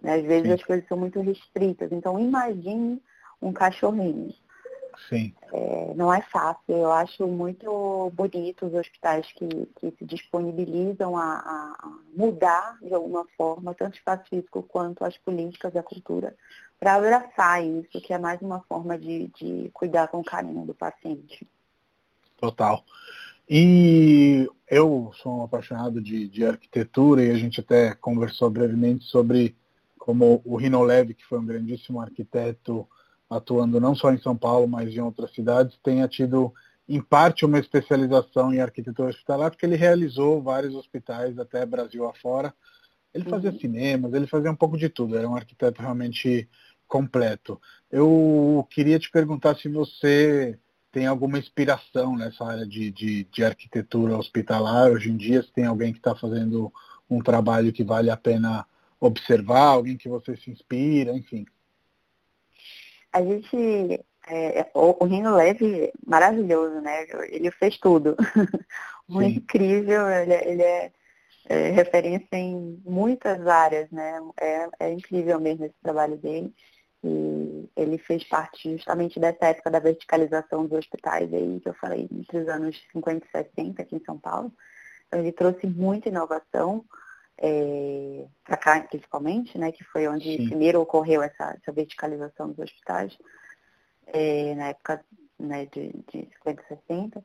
[0.00, 0.14] Né?
[0.14, 0.52] Às vezes sim.
[0.54, 1.92] as coisas são muito restritas.
[1.92, 3.02] Então imagine
[3.40, 4.32] um cachorrinho.
[5.08, 5.34] Sim.
[5.52, 6.76] É, não é fácil.
[6.76, 13.26] Eu acho muito bonito os hospitais que, que se disponibilizam a, a, mudar de alguma
[13.36, 16.36] forma, tanto o espaço físico quanto as políticas da cultura,
[16.78, 21.46] para abraçar isso, que é mais uma forma de, de cuidar com carinho do paciente.
[22.38, 22.84] Total.
[23.48, 29.56] E eu sou um apaixonado de, de arquitetura e a gente até conversou brevemente sobre
[29.98, 32.88] como o Rino Leve, que foi um grandíssimo arquiteto,
[33.30, 36.52] atuando não só em São Paulo, mas em outras cidades, tenha tido,
[36.88, 42.52] em parte, uma especialização em arquitetura hospitalar, porque ele realizou vários hospitais até Brasil afora.
[43.14, 43.58] Ele fazia uhum.
[43.58, 46.48] cinemas, ele fazia um pouco de tudo, era um arquiteto realmente
[46.88, 47.60] completo.
[47.90, 50.58] Eu queria te perguntar se você
[50.90, 55.66] tem alguma inspiração nessa área de, de, de arquitetura hospitalar hoje em dia, se tem
[55.66, 56.72] alguém que está fazendo
[57.08, 58.66] um trabalho que vale a pena
[58.98, 61.46] observar, alguém que você se inspira, enfim
[63.12, 67.06] a gente é, o, o Rino Leve, maravilhoso, né?
[67.30, 68.16] Ele fez tudo.
[69.08, 70.92] Muito incrível, ele, ele é,
[71.46, 74.20] é, referência em muitas áreas, né?
[74.40, 76.54] É, é incrível mesmo esse trabalho dele.
[77.02, 82.06] E ele fez parte justamente dessa época da verticalização dos hospitais aí, que eu falei,
[82.12, 84.52] entre os anos 50 e 60 aqui em São Paulo.
[85.08, 86.84] Então ele trouxe muita inovação
[87.40, 90.48] é, para cá principalmente, né, que foi onde Sim.
[90.48, 93.16] primeiro ocorreu essa, essa verticalização dos hospitais,
[94.06, 95.02] é, na época
[95.38, 97.24] né, de, de 50 e 60.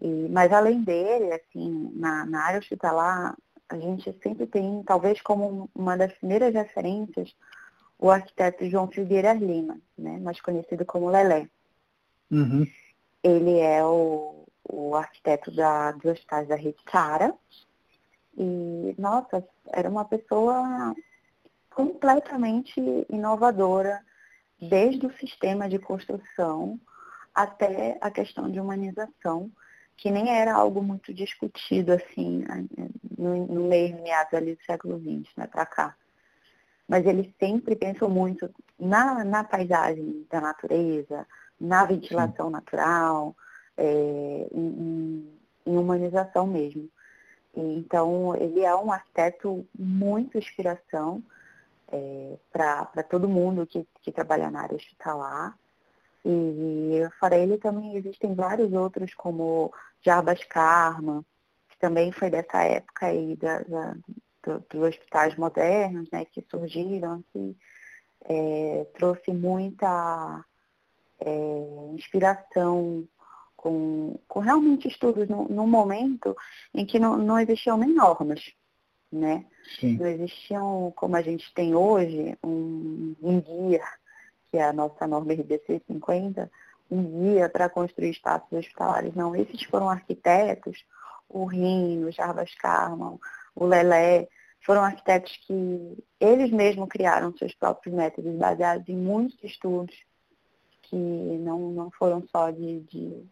[0.00, 3.36] E, mas além dele, assim, na, na área hospitalar,
[3.68, 7.34] a gente sempre tem, talvez como uma das primeiras referências,
[7.98, 11.48] o arquiteto João Figueiras Lima, né, mais conhecido como Lelé.
[12.30, 12.66] Uhum.
[13.22, 17.32] Ele é o, o arquiteto da, dos hospitais da Rede Cara.
[18.36, 20.94] E, nossa, era uma pessoa
[21.70, 24.04] completamente inovadora,
[24.60, 26.78] desde o sistema de construção
[27.34, 29.50] até a questão de humanização,
[29.96, 32.64] que nem era algo muito discutido assim né,
[33.18, 35.96] no, no meio meados ali do século XX, né, para cá
[36.92, 41.26] mas ele sempre pensou muito na, na paisagem da natureza,
[41.58, 42.52] na ventilação Sim.
[42.52, 43.36] natural,
[43.78, 45.26] é, em,
[45.66, 46.88] em, humanização mesmo.
[47.54, 51.22] Então, ele é um arquiteto muito inspiração
[51.88, 55.56] é, para todo mundo que, que trabalha na área hospitalar.
[56.24, 61.24] E fora ele também existem vários outros, como Jarbas Karma,
[61.68, 63.96] que também foi dessa época aí da, da
[64.42, 67.56] do, dos hospitais modernos, né, que surgiram, que
[68.24, 70.44] é, trouxe muita
[71.20, 73.06] é, inspiração
[73.62, 76.36] com, com realmente estudos no, no momento
[76.74, 78.40] em que não, não existiam nem normas,
[79.10, 79.46] né?
[79.78, 79.98] Sim.
[79.98, 83.84] Não existiam, como a gente tem hoje, um, um guia,
[84.50, 86.50] que é a nossa norma RDC 50,
[86.90, 89.14] um guia para construir espaços hospitalares.
[89.14, 90.84] Não, esses foram arquitetos,
[91.28, 93.16] o Rino, o Jarbas Carman,
[93.54, 94.26] o Lelé,
[94.66, 99.94] foram arquitetos que eles mesmos criaram seus próprios métodos baseados em muitos estudos
[100.82, 103.24] que não, não foram só de, de,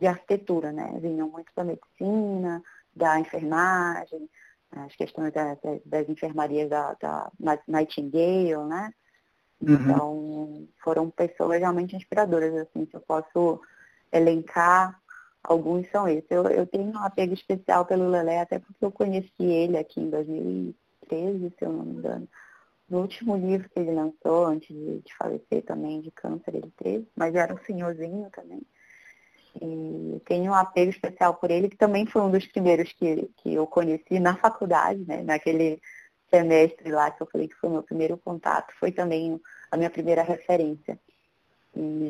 [0.00, 0.98] de arquitetura, né?
[1.00, 2.62] Vinham muito da medicina,
[2.94, 4.28] da enfermagem,
[4.70, 7.32] as questões das, das enfermarias da, da
[7.66, 8.92] Nightingale, né?
[9.60, 9.74] Uhum.
[9.74, 13.60] Então, foram pessoas realmente inspiradoras, assim, se eu posso
[14.12, 15.00] elencar
[15.46, 16.28] Alguns são esses.
[16.28, 20.10] Eu, eu tenho um apego especial pelo Lelé, até porque eu conheci ele aqui em
[20.10, 22.28] 2013, se eu não me engano.
[22.88, 27.08] No último livro que ele lançou, antes de, de falecer também de câncer, ele teve,
[27.16, 28.60] mas era um senhorzinho também.
[29.60, 33.54] E tenho um apego especial por ele, que também foi um dos primeiros que, que
[33.54, 35.22] eu conheci na faculdade, né?
[35.22, 35.80] Naquele
[36.30, 39.40] semestre lá que eu falei que foi o meu primeiro contato, foi também
[39.70, 40.98] a minha primeira referência.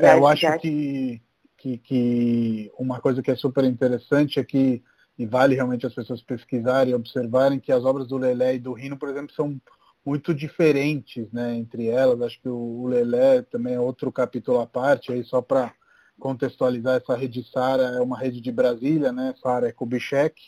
[0.01, 0.59] Já, é, eu acho já...
[0.59, 1.20] que
[1.57, 4.82] que, que uma coisa que é super interessante é que,
[5.18, 8.72] e vale realmente as pessoas pesquisarem e observarem, que as obras do Lelé e do
[8.72, 9.61] Rino, por exemplo, são
[10.05, 12.20] muito diferentes né, entre elas.
[12.20, 15.72] Acho que o Lelé também é outro capítulo à parte, aí só para
[16.18, 19.34] contextualizar, essa rede Sara é uma rede de Brasília, né?
[19.42, 20.40] Sara é Kubitschek,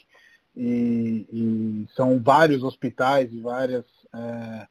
[0.57, 4.67] e, e, são vários hospitais e várias é,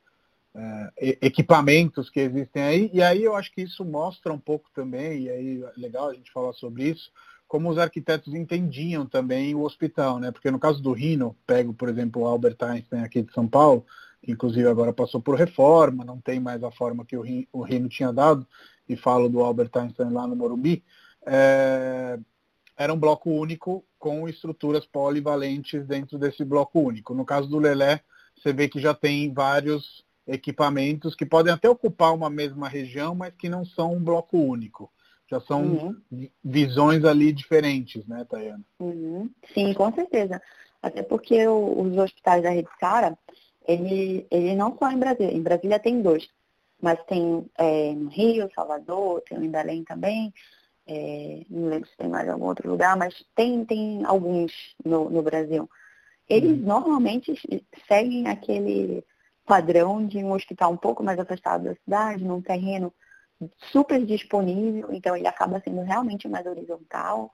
[0.55, 2.89] é, equipamentos que existem aí.
[2.93, 6.13] E aí eu acho que isso mostra um pouco também, e aí é legal a
[6.13, 7.09] gente falar sobre isso,
[7.47, 10.31] como os arquitetos entendiam também o hospital, né?
[10.31, 13.85] Porque no caso do Rino, pego, por exemplo, o Albert Einstein aqui de São Paulo,
[14.21, 17.61] que inclusive agora passou por reforma, não tem mais a forma que o Rino, o
[17.61, 18.45] Rino tinha dado,
[18.87, 20.83] e falo do Albert Einstein lá no Morumbi,
[21.25, 22.19] é,
[22.75, 27.13] era um bloco único com estruturas polivalentes dentro desse bloco único.
[27.13, 28.01] No caso do Lelé,
[28.35, 33.33] você vê que já tem vários equipamentos que podem até ocupar uma mesma região, mas
[33.33, 34.91] que não são um bloco único.
[35.29, 36.29] Já são uhum.
[36.43, 38.63] visões ali diferentes, né, Tayana?
[38.79, 39.29] Uhum.
[39.53, 40.41] Sim, com certeza.
[40.81, 43.17] Até porque os hospitais da Rede Cara,
[43.67, 45.33] ele, ele não só em Brasília.
[45.33, 46.29] Em Brasília tem dois,
[46.81, 50.33] mas tem é, no Rio, Salvador, tem em Belém também.
[50.87, 54.51] É, não lembro se tem mais algum outro lugar, mas tem, tem alguns
[54.83, 55.69] no, no Brasil.
[56.29, 56.65] Eles uhum.
[56.65, 57.33] normalmente
[57.87, 59.03] seguem aquele
[59.45, 62.93] padrão de um hospital um pouco mais afastado da cidade, num terreno
[63.71, 67.31] super disponível, então ele acaba sendo realmente mais horizontal.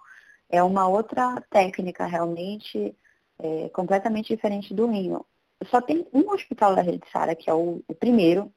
[0.50, 2.96] É uma outra técnica realmente
[3.39, 5.26] é, completamente diferente do Rio.
[5.66, 8.52] Só tem um hospital da Rede Sara, que é o, o primeiro,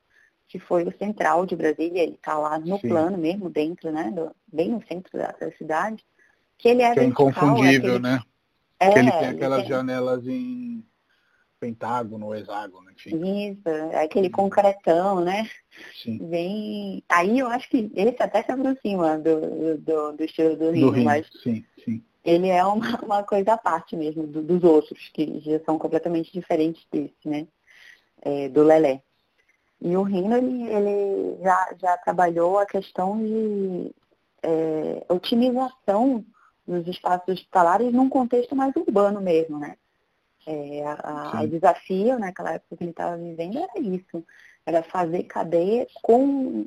[0.48, 2.88] que foi o central de Brasília, ele está lá no Sim.
[2.88, 6.04] plano mesmo, dentro, né, do, bem no centro da, da, cidade,
[6.56, 7.98] que ele é, que é inconfundível, aquele...
[7.98, 8.20] né?
[8.78, 9.68] É, que ele tem aquelas tem...
[9.68, 10.84] janelas em
[11.58, 13.50] pentágono, hexágono, enfim.
[13.50, 15.48] Isso, é aquele concretão, né?
[16.02, 16.18] Sim.
[16.18, 17.02] Bem.
[17.08, 20.90] Aí eu acho que esse até se aproxima do, do, do estilo do Rio, do
[20.92, 22.02] Rio mas sim, sim.
[22.24, 26.32] ele é uma, uma coisa à parte mesmo do, dos outros, que já são completamente
[26.32, 27.46] diferentes desse, né?
[28.22, 29.02] É, do Lelé.
[29.80, 33.94] E o Rino, ele, ele já, já trabalhou a questão de
[34.42, 36.24] é, otimização
[36.66, 39.76] dos espaços hospitalares num contexto mais urbano mesmo, né?
[40.46, 44.24] É, a, a, o desafio naquela época que ele estava vivendo era isso,
[44.64, 46.66] era fazer cadeia com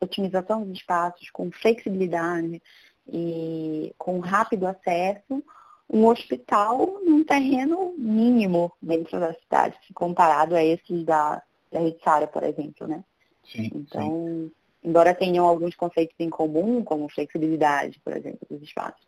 [0.00, 2.62] otimização dos espaços, com flexibilidade
[3.08, 5.42] e com rápido acesso,
[5.88, 12.26] um hospital num terreno mínimo dentro da cidade, comparado a esses da, da Rede Sara,
[12.26, 13.04] por exemplo, né?
[13.44, 14.52] Sim, então, sim.
[14.82, 19.06] embora tenham alguns conceitos em comum, como flexibilidade, por exemplo, dos espaços,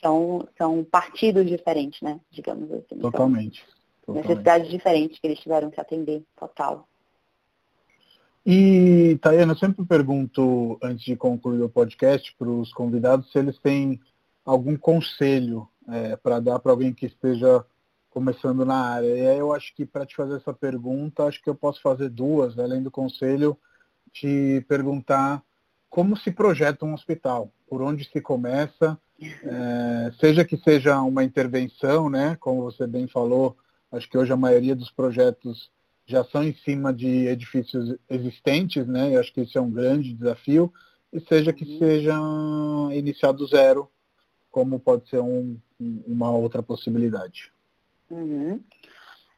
[0.00, 2.20] são, são partidos diferentes, né?
[2.30, 2.98] Digamos assim.
[2.98, 3.64] Totalmente.
[4.04, 6.88] São necessidades diferentes que eles tiveram que atender, total.
[8.44, 13.58] E, Tayana, eu sempre pergunto, antes de concluir o podcast, para os convidados se eles
[13.58, 14.00] têm
[14.44, 17.64] algum conselho é, para dar para alguém que esteja
[18.10, 19.06] começando na área.
[19.06, 22.10] E aí eu acho que para te fazer essa pergunta, acho que eu posso fazer
[22.10, 23.56] duas, além do conselho,
[24.12, 25.42] te perguntar
[25.88, 32.08] como se projeta um hospital, por onde se começa, é, seja que seja uma intervenção,
[32.08, 33.56] né, como você bem falou,
[33.90, 35.70] acho que hoje a maioria dos projetos
[36.06, 40.14] já são em cima de edifícios existentes, né, eu acho que isso é um grande
[40.14, 40.72] desafio,
[41.12, 41.78] e seja que uhum.
[41.78, 42.14] seja
[42.92, 43.90] iniciado do zero,
[44.50, 47.52] como pode ser um, uma outra possibilidade.
[48.10, 48.62] Uhum.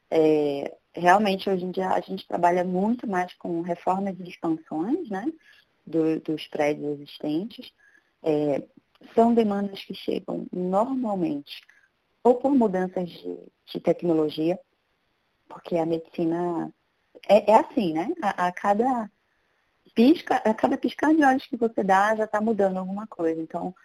[0.09, 5.25] É, realmente, hoje em dia, a gente trabalha muito mais com reformas e expansões, né?
[5.85, 7.71] do, dos prédios existentes,
[8.21, 8.63] é,
[9.13, 11.61] são demandas que chegam normalmente
[12.23, 14.57] ou por mudanças de, de tecnologia,
[15.47, 16.73] porque a medicina
[17.27, 18.13] é, é assim, né?
[18.21, 19.11] A, a, cada
[19.93, 23.41] pisca, a cada piscar de olhos que você dá já está mudando alguma coisa.
[23.41, 23.75] Então,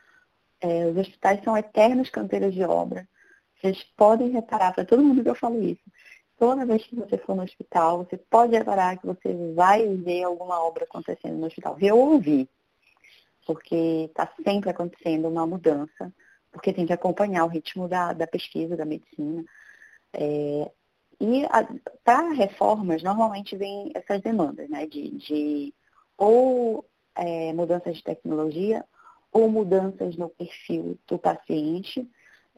[0.61, 3.09] é, os hospitais são eternos canteiros de obra.
[3.61, 5.83] Vocês podem reparar, para todo mundo que eu falo isso,
[6.39, 10.63] toda vez que você for no hospital, você pode reparar que você vai ver alguma
[10.63, 11.75] obra acontecendo no hospital.
[11.75, 12.49] Ver ou ouvir.
[13.47, 16.13] Porque está sempre acontecendo uma mudança,
[16.53, 19.45] porque tem que acompanhar o ritmo da, da pesquisa, da medicina.
[20.13, 20.71] É,
[21.21, 21.43] e
[22.05, 24.87] para reformas, normalmente vem essas demandas, né?
[24.87, 25.75] De, de
[26.17, 26.85] ou
[27.17, 28.85] é, mudanças de tecnologia,
[29.33, 32.09] ou mudanças no perfil do paciente,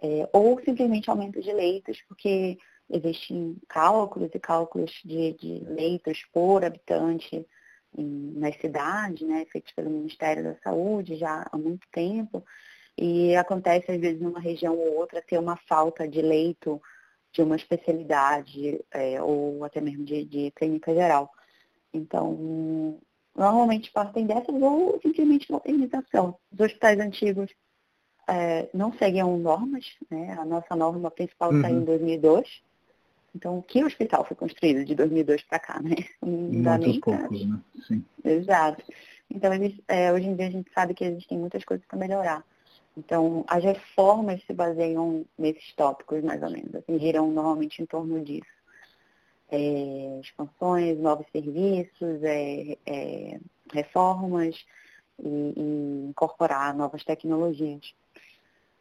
[0.02, 6.64] é, ou simplesmente aumento de leitos, porque existem cálculos e cálculos de, de leitos por
[6.64, 7.46] habitante
[7.96, 12.44] em, nas cidades, né, feitos pelo Ministério da Saúde já há muito tempo,
[12.96, 16.80] e acontece às vezes numa região ou outra ter uma falta de leito
[17.32, 21.30] de uma especialidade é, ou até mesmo de, de clínica geral.
[21.92, 22.98] Então,
[23.36, 26.36] normalmente partem dessas ou simplesmente modernização.
[26.52, 27.50] Os hospitais antigos
[28.30, 30.36] é, não seguiam normas, né?
[30.38, 31.60] A nossa norma principal uhum.
[31.60, 32.62] saiu em 2002.
[33.34, 35.96] Então, que hospital foi construído de 2002 para cá, né?
[36.22, 37.60] Não dá nem poucos, né?
[37.86, 38.04] Sim.
[38.24, 38.82] Exato.
[39.30, 42.44] Então, eles, é, hoje em dia a gente sabe que existem muitas coisas para melhorar.
[42.96, 48.22] Então, as reformas se baseiam nesses tópicos, mais ou menos, assim, giram normalmente em torno
[48.24, 48.50] disso.
[49.48, 53.40] É, expansões, novos serviços, é, é
[53.72, 54.56] reformas
[55.18, 57.94] e, e, incorporar novas tecnologias.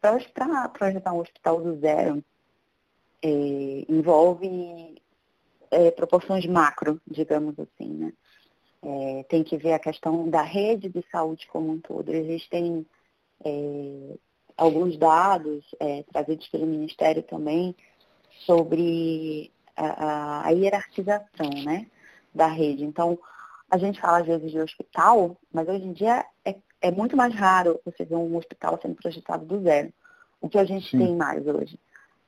[0.02, 2.24] Para projetar um hospital do zero,
[3.22, 5.02] é, envolve
[5.72, 8.14] é, proporções macro, digamos assim, né?
[8.82, 12.10] É, tem que ver a questão da rede de saúde como um todo.
[12.10, 12.86] Existem
[13.44, 14.18] é,
[14.56, 17.76] alguns dados é, trazidos pelo Ministério também
[18.46, 21.88] sobre a, a, hierarquização né,
[22.34, 22.86] da rede.
[22.86, 23.20] Então,
[23.70, 27.34] a gente fala às vezes de hospital, mas hoje em dia é, é muito mais
[27.34, 29.94] raro você ver um hospital sendo projetado do zero.
[30.42, 31.00] O que a gente Sim.
[31.00, 31.80] tem mais hoje?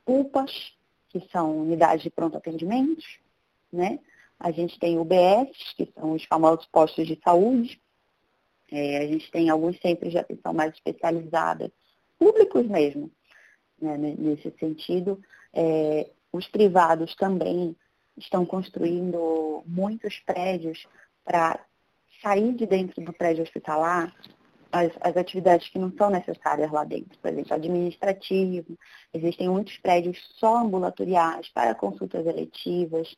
[0.06, 0.74] UPAs,
[1.08, 3.04] que são unidades de pronto atendimento,
[3.72, 3.98] né?
[4.38, 7.80] A gente tem UBS, que são os famosos postos de saúde.
[8.70, 11.70] É, a gente tem alguns centros de atenção mais especializada,
[12.18, 13.10] públicos mesmo,
[13.80, 15.22] né, nesse sentido.
[15.52, 17.76] É, os privados também
[18.16, 20.86] estão construindo muitos prédios
[21.24, 21.64] para
[22.20, 24.14] sair de dentro do prédio hospitalar
[24.72, 28.78] as, as atividades que não são necessárias lá dentro, por exemplo, administrativo,
[29.12, 33.14] existem muitos prédios só ambulatoriais para consultas eletivas,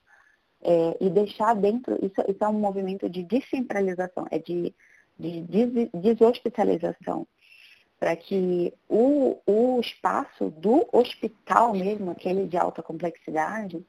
[0.65, 4.75] é, e deixar dentro, isso, isso, é um movimento de descentralização, é de,
[5.19, 7.27] de des, deshospitalização,
[8.01, 13.85] para que o, o espaço do hospital mesmo, aquele de alta complexidade,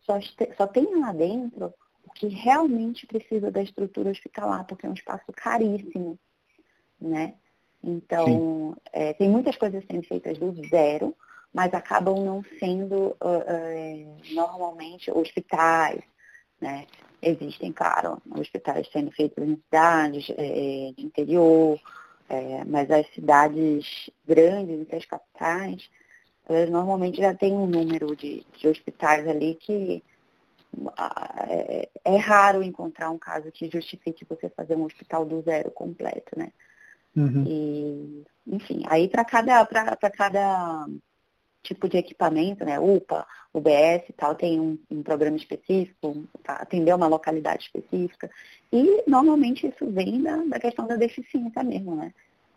[0.00, 0.18] só,
[0.56, 1.72] só tem lá dentro
[2.04, 6.18] o que realmente precisa da estrutura hospitalar, porque é um espaço caríssimo,
[7.08, 7.34] né?
[7.82, 11.14] Então, é, tem muitas coisas sendo feitas do zero,
[11.52, 16.02] mas acabam não sendo uh, uh, normalmente hospitais,
[16.60, 16.86] né?
[17.22, 21.80] Existem, claro, hospitais sendo feitos em cidades é, de interior,
[22.28, 25.88] é, mas as cidades grandes, as capitais,
[26.46, 30.02] elas normalmente já têm um número de, de hospitais ali que
[31.48, 36.38] é, é, raro encontrar um caso que justifique você fazer um hospital do zero completo,
[36.38, 36.52] né?
[37.16, 37.44] Uhum.
[37.46, 40.86] E, enfim, aí para cada, cada
[41.62, 42.78] tipo de equipamento, né?
[42.78, 48.30] UPA, UBS e tal, tem um, um programa específico, para atender uma localidade específica.
[48.72, 52.12] E normalmente isso vem da, da questão da deficiência mesmo, né?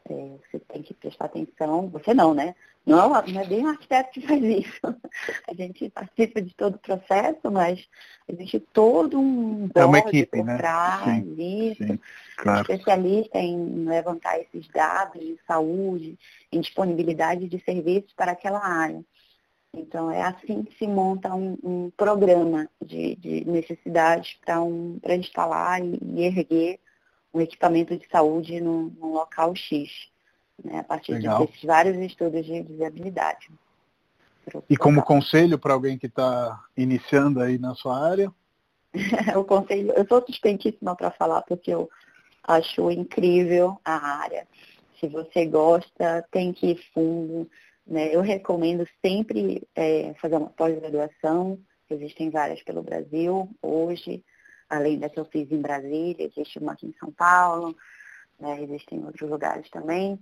[0.10, 2.56] É, você tem que prestar atenção, você não, né?
[2.86, 4.80] Não, não é bem o arquiteto que faz isso.
[5.50, 7.86] A gente participa de todo o processo, mas
[8.30, 10.56] existe todo um é uma equipe, né?
[10.56, 11.84] trás sim, disso.
[11.84, 12.00] Sim,
[12.38, 12.62] claro.
[12.62, 16.18] Especialista em levantar esses dados de saúde,
[16.50, 19.04] em disponibilidade de serviços para aquela área.
[19.74, 25.84] Então, é assim que se monta um, um programa de, de necessidades para um, instalar
[25.84, 26.80] e, e erguer
[27.38, 29.90] um equipamento de saúde num, num local X,
[30.64, 31.46] né, a partir Legal.
[31.46, 33.50] desses vários estudos de viabilidade.
[34.70, 38.32] E como conselho para alguém que está iniciando aí na sua área?
[39.36, 41.90] o conselho, eu sou suspeitíssima para falar porque eu
[42.44, 44.48] acho incrível a área.
[45.00, 47.50] Se você gosta, tem que ir fundo.
[47.86, 48.16] Né?
[48.16, 51.60] Eu recomendo sempre é, fazer uma pós-graduação.
[51.90, 54.24] Existem várias pelo Brasil hoje
[54.70, 57.76] além da que eu fiz em Brasília, existe uma aqui em São Paulo,
[58.40, 60.20] né, existem outros lugares também,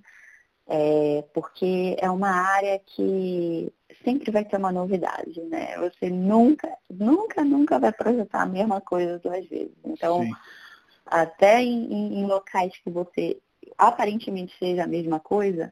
[0.67, 3.71] é, porque é uma área que
[4.03, 5.77] sempre vai ter uma novidade, né?
[5.77, 9.75] Você nunca, nunca, nunca vai projetar a mesma coisa duas vezes.
[9.83, 10.31] Então, Sim.
[11.05, 13.37] até em, em, locais que você
[13.77, 15.71] aparentemente seja a mesma coisa,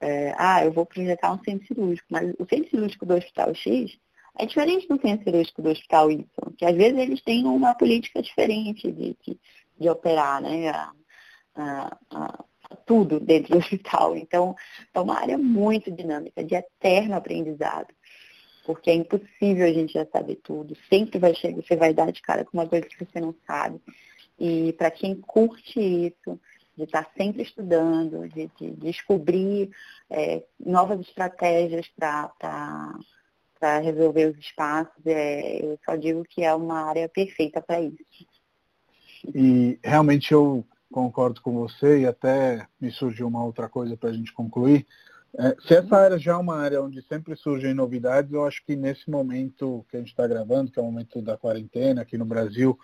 [0.00, 3.98] é, ah, eu vou projetar um centro cirúrgico, mas o centro cirúrgico do Hospital X
[4.38, 6.26] é diferente do centro cirúrgico do hospital Y,
[6.56, 9.40] que às vezes eles têm uma política diferente de, de,
[9.78, 10.68] de operar, né?
[10.70, 10.92] A,
[11.56, 12.44] a, a,
[12.86, 14.16] tudo dentro do hospital.
[14.16, 14.54] Então,
[14.92, 17.94] é uma área muito dinâmica, de eterno aprendizado.
[18.64, 20.76] Porque é impossível a gente já saber tudo.
[20.88, 23.80] Sempre vai chegar, você vai dar de cara com uma coisa que você não sabe.
[24.38, 26.40] E para quem curte isso,
[26.76, 29.70] de estar sempre estudando, de, de descobrir
[30.10, 32.98] é, novas estratégias para
[33.64, 35.06] para resolver os espaços.
[35.06, 37.96] É, eu só digo que é uma área perfeita para isso.
[39.34, 44.12] E realmente eu concordo com você e até me surgiu uma outra coisa para a
[44.12, 44.86] gente concluir.
[45.38, 48.76] É, se essa área já é uma área onde sempre surgem novidades, eu acho que
[48.76, 52.26] nesse momento que a gente está gravando, que é o momento da quarentena aqui no
[52.26, 52.78] Brasil,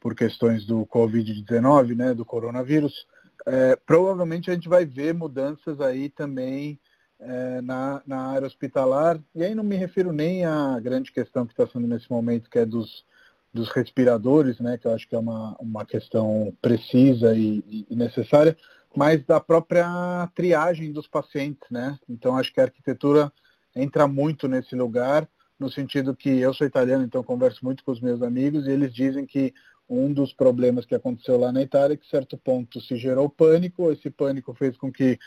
[0.00, 3.06] por questões do Covid-19, né, do coronavírus,
[3.46, 6.76] é, provavelmente a gente vai ver mudanças aí também
[7.20, 11.52] é, na, na área hospitalar, e aí não me refiro nem à grande questão que
[11.52, 13.04] está sendo nesse momento, que é dos,
[13.52, 18.56] dos respiradores, né, que eu acho que é uma, uma questão precisa e, e necessária,
[18.94, 21.98] mas da própria triagem dos pacientes, né?
[22.08, 23.30] Então acho que a arquitetura
[23.76, 28.00] entra muito nesse lugar, no sentido que eu sou italiano, então converso muito com os
[28.00, 29.52] meus amigos e eles dizem que
[29.88, 33.90] um dos problemas que aconteceu lá na Itália é que, certo ponto, se gerou pânico,
[33.90, 35.18] esse pânico fez com que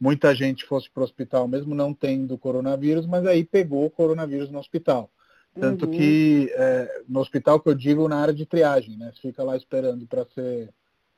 [0.00, 4.50] muita gente fosse para o hospital, mesmo não tendo coronavírus, mas aí pegou o coronavírus
[4.50, 5.10] no hospital.
[5.58, 5.92] Tanto uhum.
[5.92, 9.12] que é, no hospital que eu digo na área de triagem, né?
[9.14, 10.68] Você fica lá esperando para ser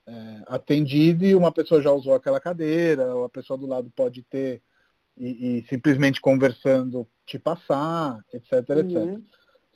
[0.07, 4.23] é, atendido e uma pessoa já usou aquela cadeira, ou a pessoa do lado pode
[4.23, 4.63] ter
[5.17, 8.79] e, e simplesmente conversando te passar, etc, uhum.
[8.79, 9.21] etc.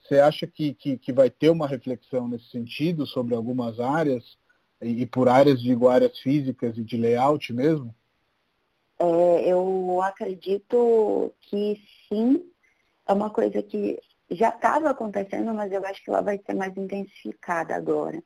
[0.03, 4.37] Você acha que, que, que, vai ter uma reflexão nesse sentido sobre algumas áreas,
[4.83, 7.95] e, e por áreas, digo, áreas físicas e de layout mesmo?
[9.03, 12.45] É, eu acredito que sim,
[13.09, 13.99] é uma coisa que
[14.31, 18.23] já estava acontecendo, mas eu acho que ela vai ser mais intensificada agora.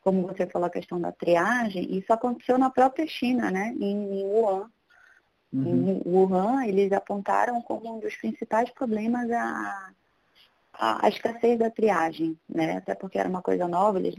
[0.00, 3.74] Como você falou a questão da triagem, isso aconteceu na própria China, né?
[3.78, 4.70] Em, em Wuhan.
[5.52, 6.02] Uhum.
[6.02, 9.92] Em Wuhan, eles apontaram como um dos principais problemas a,
[10.72, 12.78] a, a, escassez da triagem, né?
[12.78, 14.14] Até porque era uma coisa nova, eles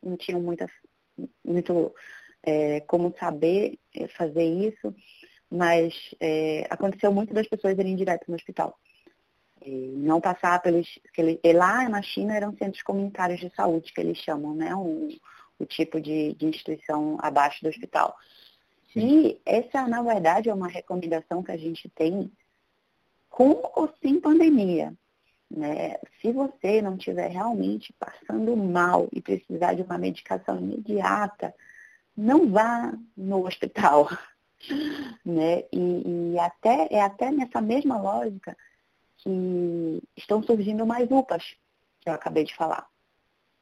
[0.00, 0.70] não, tinham muita,
[1.44, 1.92] muito
[2.44, 4.94] é, como saber é, fazer isso
[5.50, 8.78] mas é, aconteceu muito das pessoas irem direto no hospital.
[9.64, 10.86] E não passar pelos.
[11.12, 14.74] Que e lá na China eram centros comunitários de saúde, que eles chamam, né?
[14.74, 15.08] O,
[15.58, 18.16] o tipo de, de instituição abaixo do hospital.
[18.92, 19.00] Sim.
[19.00, 22.30] E essa, na verdade, é uma recomendação que a gente tem
[23.28, 24.94] com ou sem pandemia.
[25.50, 25.96] Né?
[26.20, 31.54] Se você não estiver realmente passando mal e precisar de uma medicação imediata,
[32.16, 34.08] não vá no hospital.
[35.24, 35.64] Né?
[35.72, 38.56] E, e até, é até nessa mesma lógica
[39.18, 41.56] que estão surgindo mais UPAs,
[42.00, 42.86] que eu acabei de falar.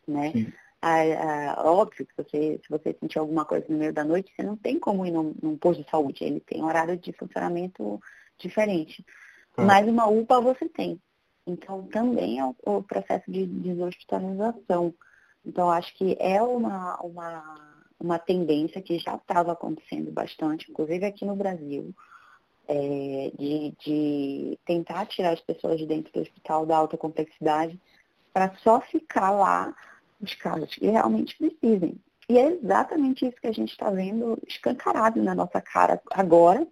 [0.06, 0.52] Né?
[0.80, 4.42] A, a, óbvio que você, se você sentir alguma coisa no meio da noite, você
[4.42, 6.24] não tem como ir num, num posto de saúde.
[6.24, 8.00] Ele tem horário de funcionamento
[8.38, 9.04] diferente.
[9.56, 11.00] Mas uma UPA você tem.
[11.46, 14.94] Então, também é o, o processo de deshospitalização.
[15.44, 21.24] Então, acho que é uma, uma, uma tendência que já estava acontecendo bastante, inclusive aqui
[21.24, 21.94] no Brasil,
[22.68, 27.80] é, de, de tentar tirar as pessoas de dentro do hospital da alta complexidade
[28.32, 29.74] para só ficar lá
[30.20, 31.98] os casos que realmente precisem.
[32.28, 36.66] E é exatamente isso que a gente está vendo escancarado na nossa cara agora,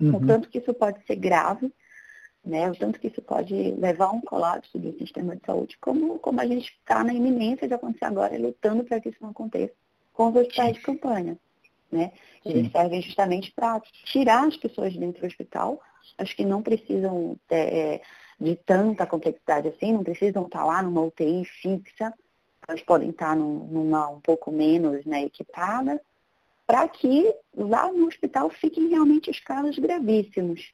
[0.00, 0.16] uhum.
[0.16, 1.72] o tanto que isso pode ser grave
[2.44, 2.68] né?
[2.70, 6.40] O tanto que isso pode levar a um colapso do sistema de saúde, como, como
[6.40, 9.74] a gente está na iminência de acontecer agora, lutando para que isso não aconteça
[10.12, 11.38] com os hospitais de campanha.
[11.90, 12.12] Né?
[12.44, 15.80] Eles servem justamente para tirar as pessoas de dentro do hospital,
[16.18, 18.00] as que não precisam é,
[18.40, 22.12] de tanta complexidade assim, não precisam estar tá lá numa UTI fixa,
[22.66, 26.00] elas podem estar tá numa um pouco menos né, equipada,
[26.66, 30.72] para que lá no hospital fiquem realmente os casos gravíssimos.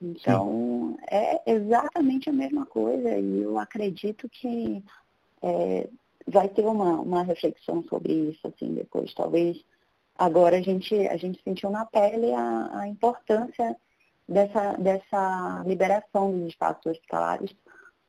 [0.00, 1.04] Então, Sim.
[1.08, 4.82] é exatamente a mesma coisa e eu acredito que
[5.42, 5.88] é,
[6.26, 9.12] vai ter uma, uma reflexão sobre isso, assim, depois.
[9.14, 9.62] Talvez
[10.16, 13.76] agora a gente, a gente sentiu na pele a, a importância
[14.28, 17.54] dessa, dessa liberação dos espaços hospitalares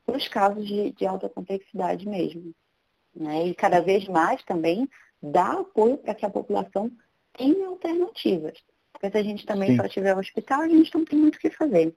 [0.05, 2.53] para os casos de, de alta complexidade mesmo.
[3.15, 3.47] Né?
[3.47, 4.89] E cada vez mais também
[5.21, 6.91] dá apoio para que a população
[7.37, 8.57] tenha alternativas.
[8.91, 9.77] Porque se a gente também Sim.
[9.77, 11.93] só tiver hospital, a gente não tem muito o que fazer.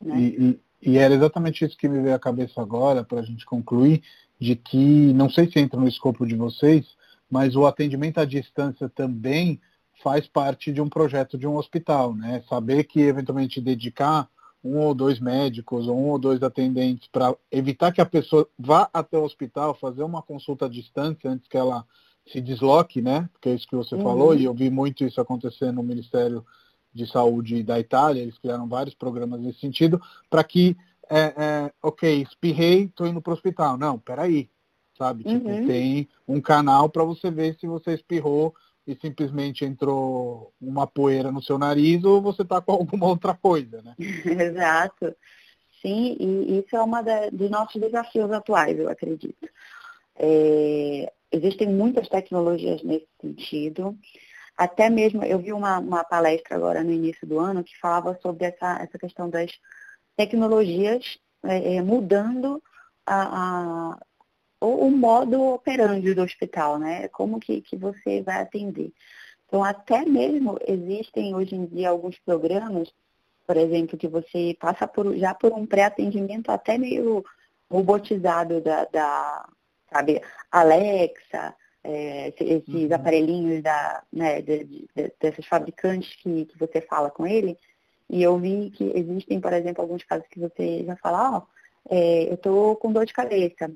[0.00, 0.18] Né?
[0.18, 3.44] E, e, e, era exatamente isso que me veio à cabeça agora, para a gente
[3.44, 4.02] concluir,
[4.42, 6.84] de que, não sei se entra no escopo de vocês,
[7.30, 9.60] mas o atendimento à distância também
[10.02, 12.42] faz parte de um projeto de um hospital, né?
[12.48, 14.28] Saber que eventualmente dedicar
[14.64, 18.90] um ou dois médicos ou um ou dois atendentes para evitar que a pessoa vá
[18.92, 21.84] até o hospital fazer uma consulta à distância antes que ela
[22.26, 23.28] se desloque, né?
[23.32, 24.02] Porque é isso que você uhum.
[24.02, 26.44] falou, e eu vi muito isso acontecer no Ministério
[26.92, 30.76] de Saúde da Itália, eles criaram vários programas nesse sentido, para que,
[31.12, 33.76] é, é, ok, espirrei, estou indo para o hospital.
[33.76, 34.48] Não, peraí,
[34.96, 35.24] sabe?
[35.24, 35.66] Tipo, uhum.
[35.66, 38.54] tem um canal para você ver se você espirrou
[38.86, 43.82] e simplesmente entrou uma poeira no seu nariz ou você está com alguma outra coisa,
[43.82, 43.94] né?
[43.98, 45.14] Exato.
[45.82, 49.48] Sim, e isso é uma da, dos nossos desafios atuais, eu acredito.
[50.16, 53.98] É, existem muitas tecnologias nesse sentido.
[54.56, 58.46] Até mesmo, eu vi uma, uma palestra agora no início do ano que falava sobre
[58.46, 59.50] essa, essa questão das
[60.16, 62.62] tecnologias é, é, mudando
[63.06, 63.98] a, a,
[64.60, 67.08] o, o, modo operante do hospital, né?
[67.08, 68.92] Como que, que você vai atender.
[69.46, 72.92] Então, até mesmo existem hoje em dia alguns programas,
[73.46, 77.24] por exemplo, que você passa por, já por um pré-atendimento até meio
[77.70, 79.48] robotizado da, da
[79.92, 80.22] sabe?
[80.50, 81.54] Alexa,
[81.84, 82.94] é, esses uhum.
[82.94, 84.88] aparelhinhos da, né, de, de,
[85.20, 87.58] desses fabricantes que, que você fala com ele.
[88.12, 91.94] E eu vi que existem, por exemplo, alguns casos que você já fala, ó, oh,
[91.94, 93.72] é, eu tô com dor de cabeça.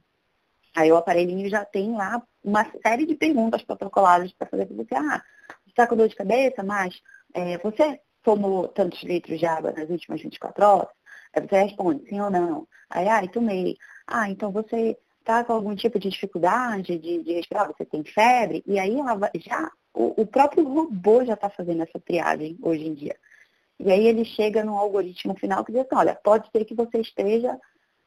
[0.77, 4.95] Aí o aparelhinho já tem lá uma série de perguntas protocoladas para fazer para você.
[4.95, 5.23] Ah,
[5.65, 7.01] você está com dor de cabeça, mas
[7.33, 10.89] é, você tomou tantos litros de água nas últimas 24 horas?
[11.33, 12.69] Aí você responde sim ou não.
[12.91, 13.79] Aí, ah, tomei.
[14.07, 18.63] Ah, então você está com algum tipo de dificuldade de, de respirar, você tem febre,
[18.67, 22.93] e aí ela já, o, o próprio robô já está fazendo essa triagem hoje em
[22.93, 23.17] dia.
[23.79, 27.01] E aí ele chega num algoritmo final que diz assim, olha, pode ser que você
[27.01, 27.59] esteja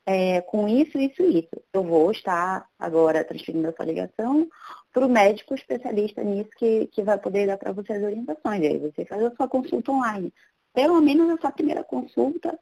[0.05, 1.63] é, com isso, isso e isso.
[1.72, 4.49] Eu vou estar agora transferindo essa ligação
[4.91, 8.61] para o médico especialista nisso que, que vai poder dar para você as orientações.
[8.61, 10.34] E aí você faz a sua consulta online.
[10.74, 12.57] Pelo menos essa primeira consulta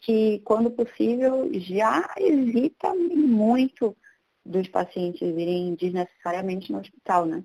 [0.00, 3.96] que, quando possível, já evita muito
[4.44, 7.42] dos pacientes irem desnecessariamente no hospital, né?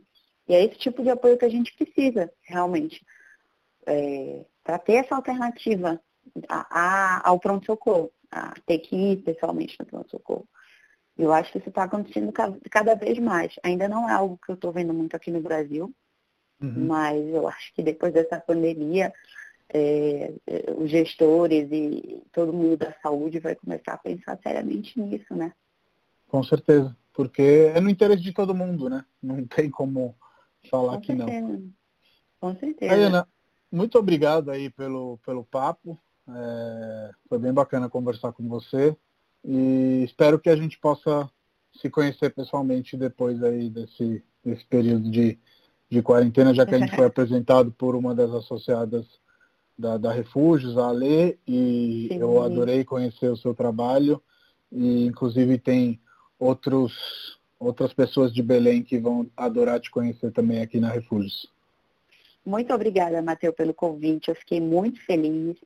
[0.47, 3.05] E é esse tipo de apoio que a gente precisa, realmente,
[3.85, 5.97] é, para ter essa alternativa
[6.49, 10.45] a, a, ao pronto-socorro, a ter que ir pessoalmente no pronto-socorro.
[11.17, 12.33] Eu acho que isso está acontecendo
[12.69, 13.55] cada, vez mais.
[13.63, 15.89] Ainda não é algo que eu estou vendo muito aqui no Brasil,
[16.61, 16.85] uhum.
[16.85, 19.13] mas eu acho que depois dessa pandemia,
[19.69, 25.33] é, é, os gestores e todo mundo da saúde vai começar a pensar seriamente nisso,
[25.33, 25.53] né?
[26.27, 29.05] Com certeza, porque é no interesse de todo mundo, né?
[29.23, 30.13] Não tem como
[30.69, 31.71] falar Com que não.
[32.39, 32.93] Com certeza.
[32.93, 33.27] Ana,
[33.71, 35.99] muito obrigado aí pelo, pelo papo.
[36.27, 38.95] É, foi bem bacana conversar com você.
[39.43, 41.29] E espero que a gente possa
[41.81, 45.37] se conhecer pessoalmente depois aí desse, desse período de,
[45.89, 49.05] de quarentena, já que a gente foi apresentado por uma das associadas
[49.77, 52.19] da, da Refúgios, a Alê, e Sim.
[52.19, 54.21] eu adorei conhecer o seu trabalho.
[54.71, 55.99] E inclusive tem
[56.39, 61.47] outros, outras pessoas de Belém que vão adorar te conhecer também aqui na Refúgios.
[62.47, 64.29] Muito obrigada, Matheus, pelo convite.
[64.29, 65.57] Eu fiquei muito feliz.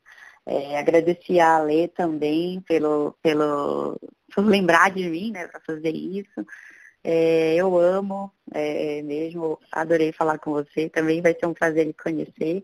[0.47, 3.99] É, agradeci a Alê também pelo, pelo,
[4.33, 6.43] por lembrar de mim, né, para fazer isso.
[7.03, 10.89] É, eu amo é, mesmo, adorei falar com você.
[10.89, 12.63] Também vai ser um prazer lhe conhecer.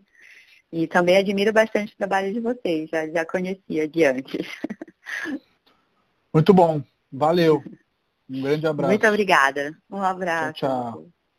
[0.71, 4.47] E também admiro bastante o trabalho de vocês, já, já conhecia de antes.
[6.33, 7.63] Muito bom, valeu.
[8.27, 8.89] Um grande abraço.
[8.89, 9.77] Muito obrigada.
[9.91, 10.53] Um abraço.
[10.53, 11.16] Tchau, tchau.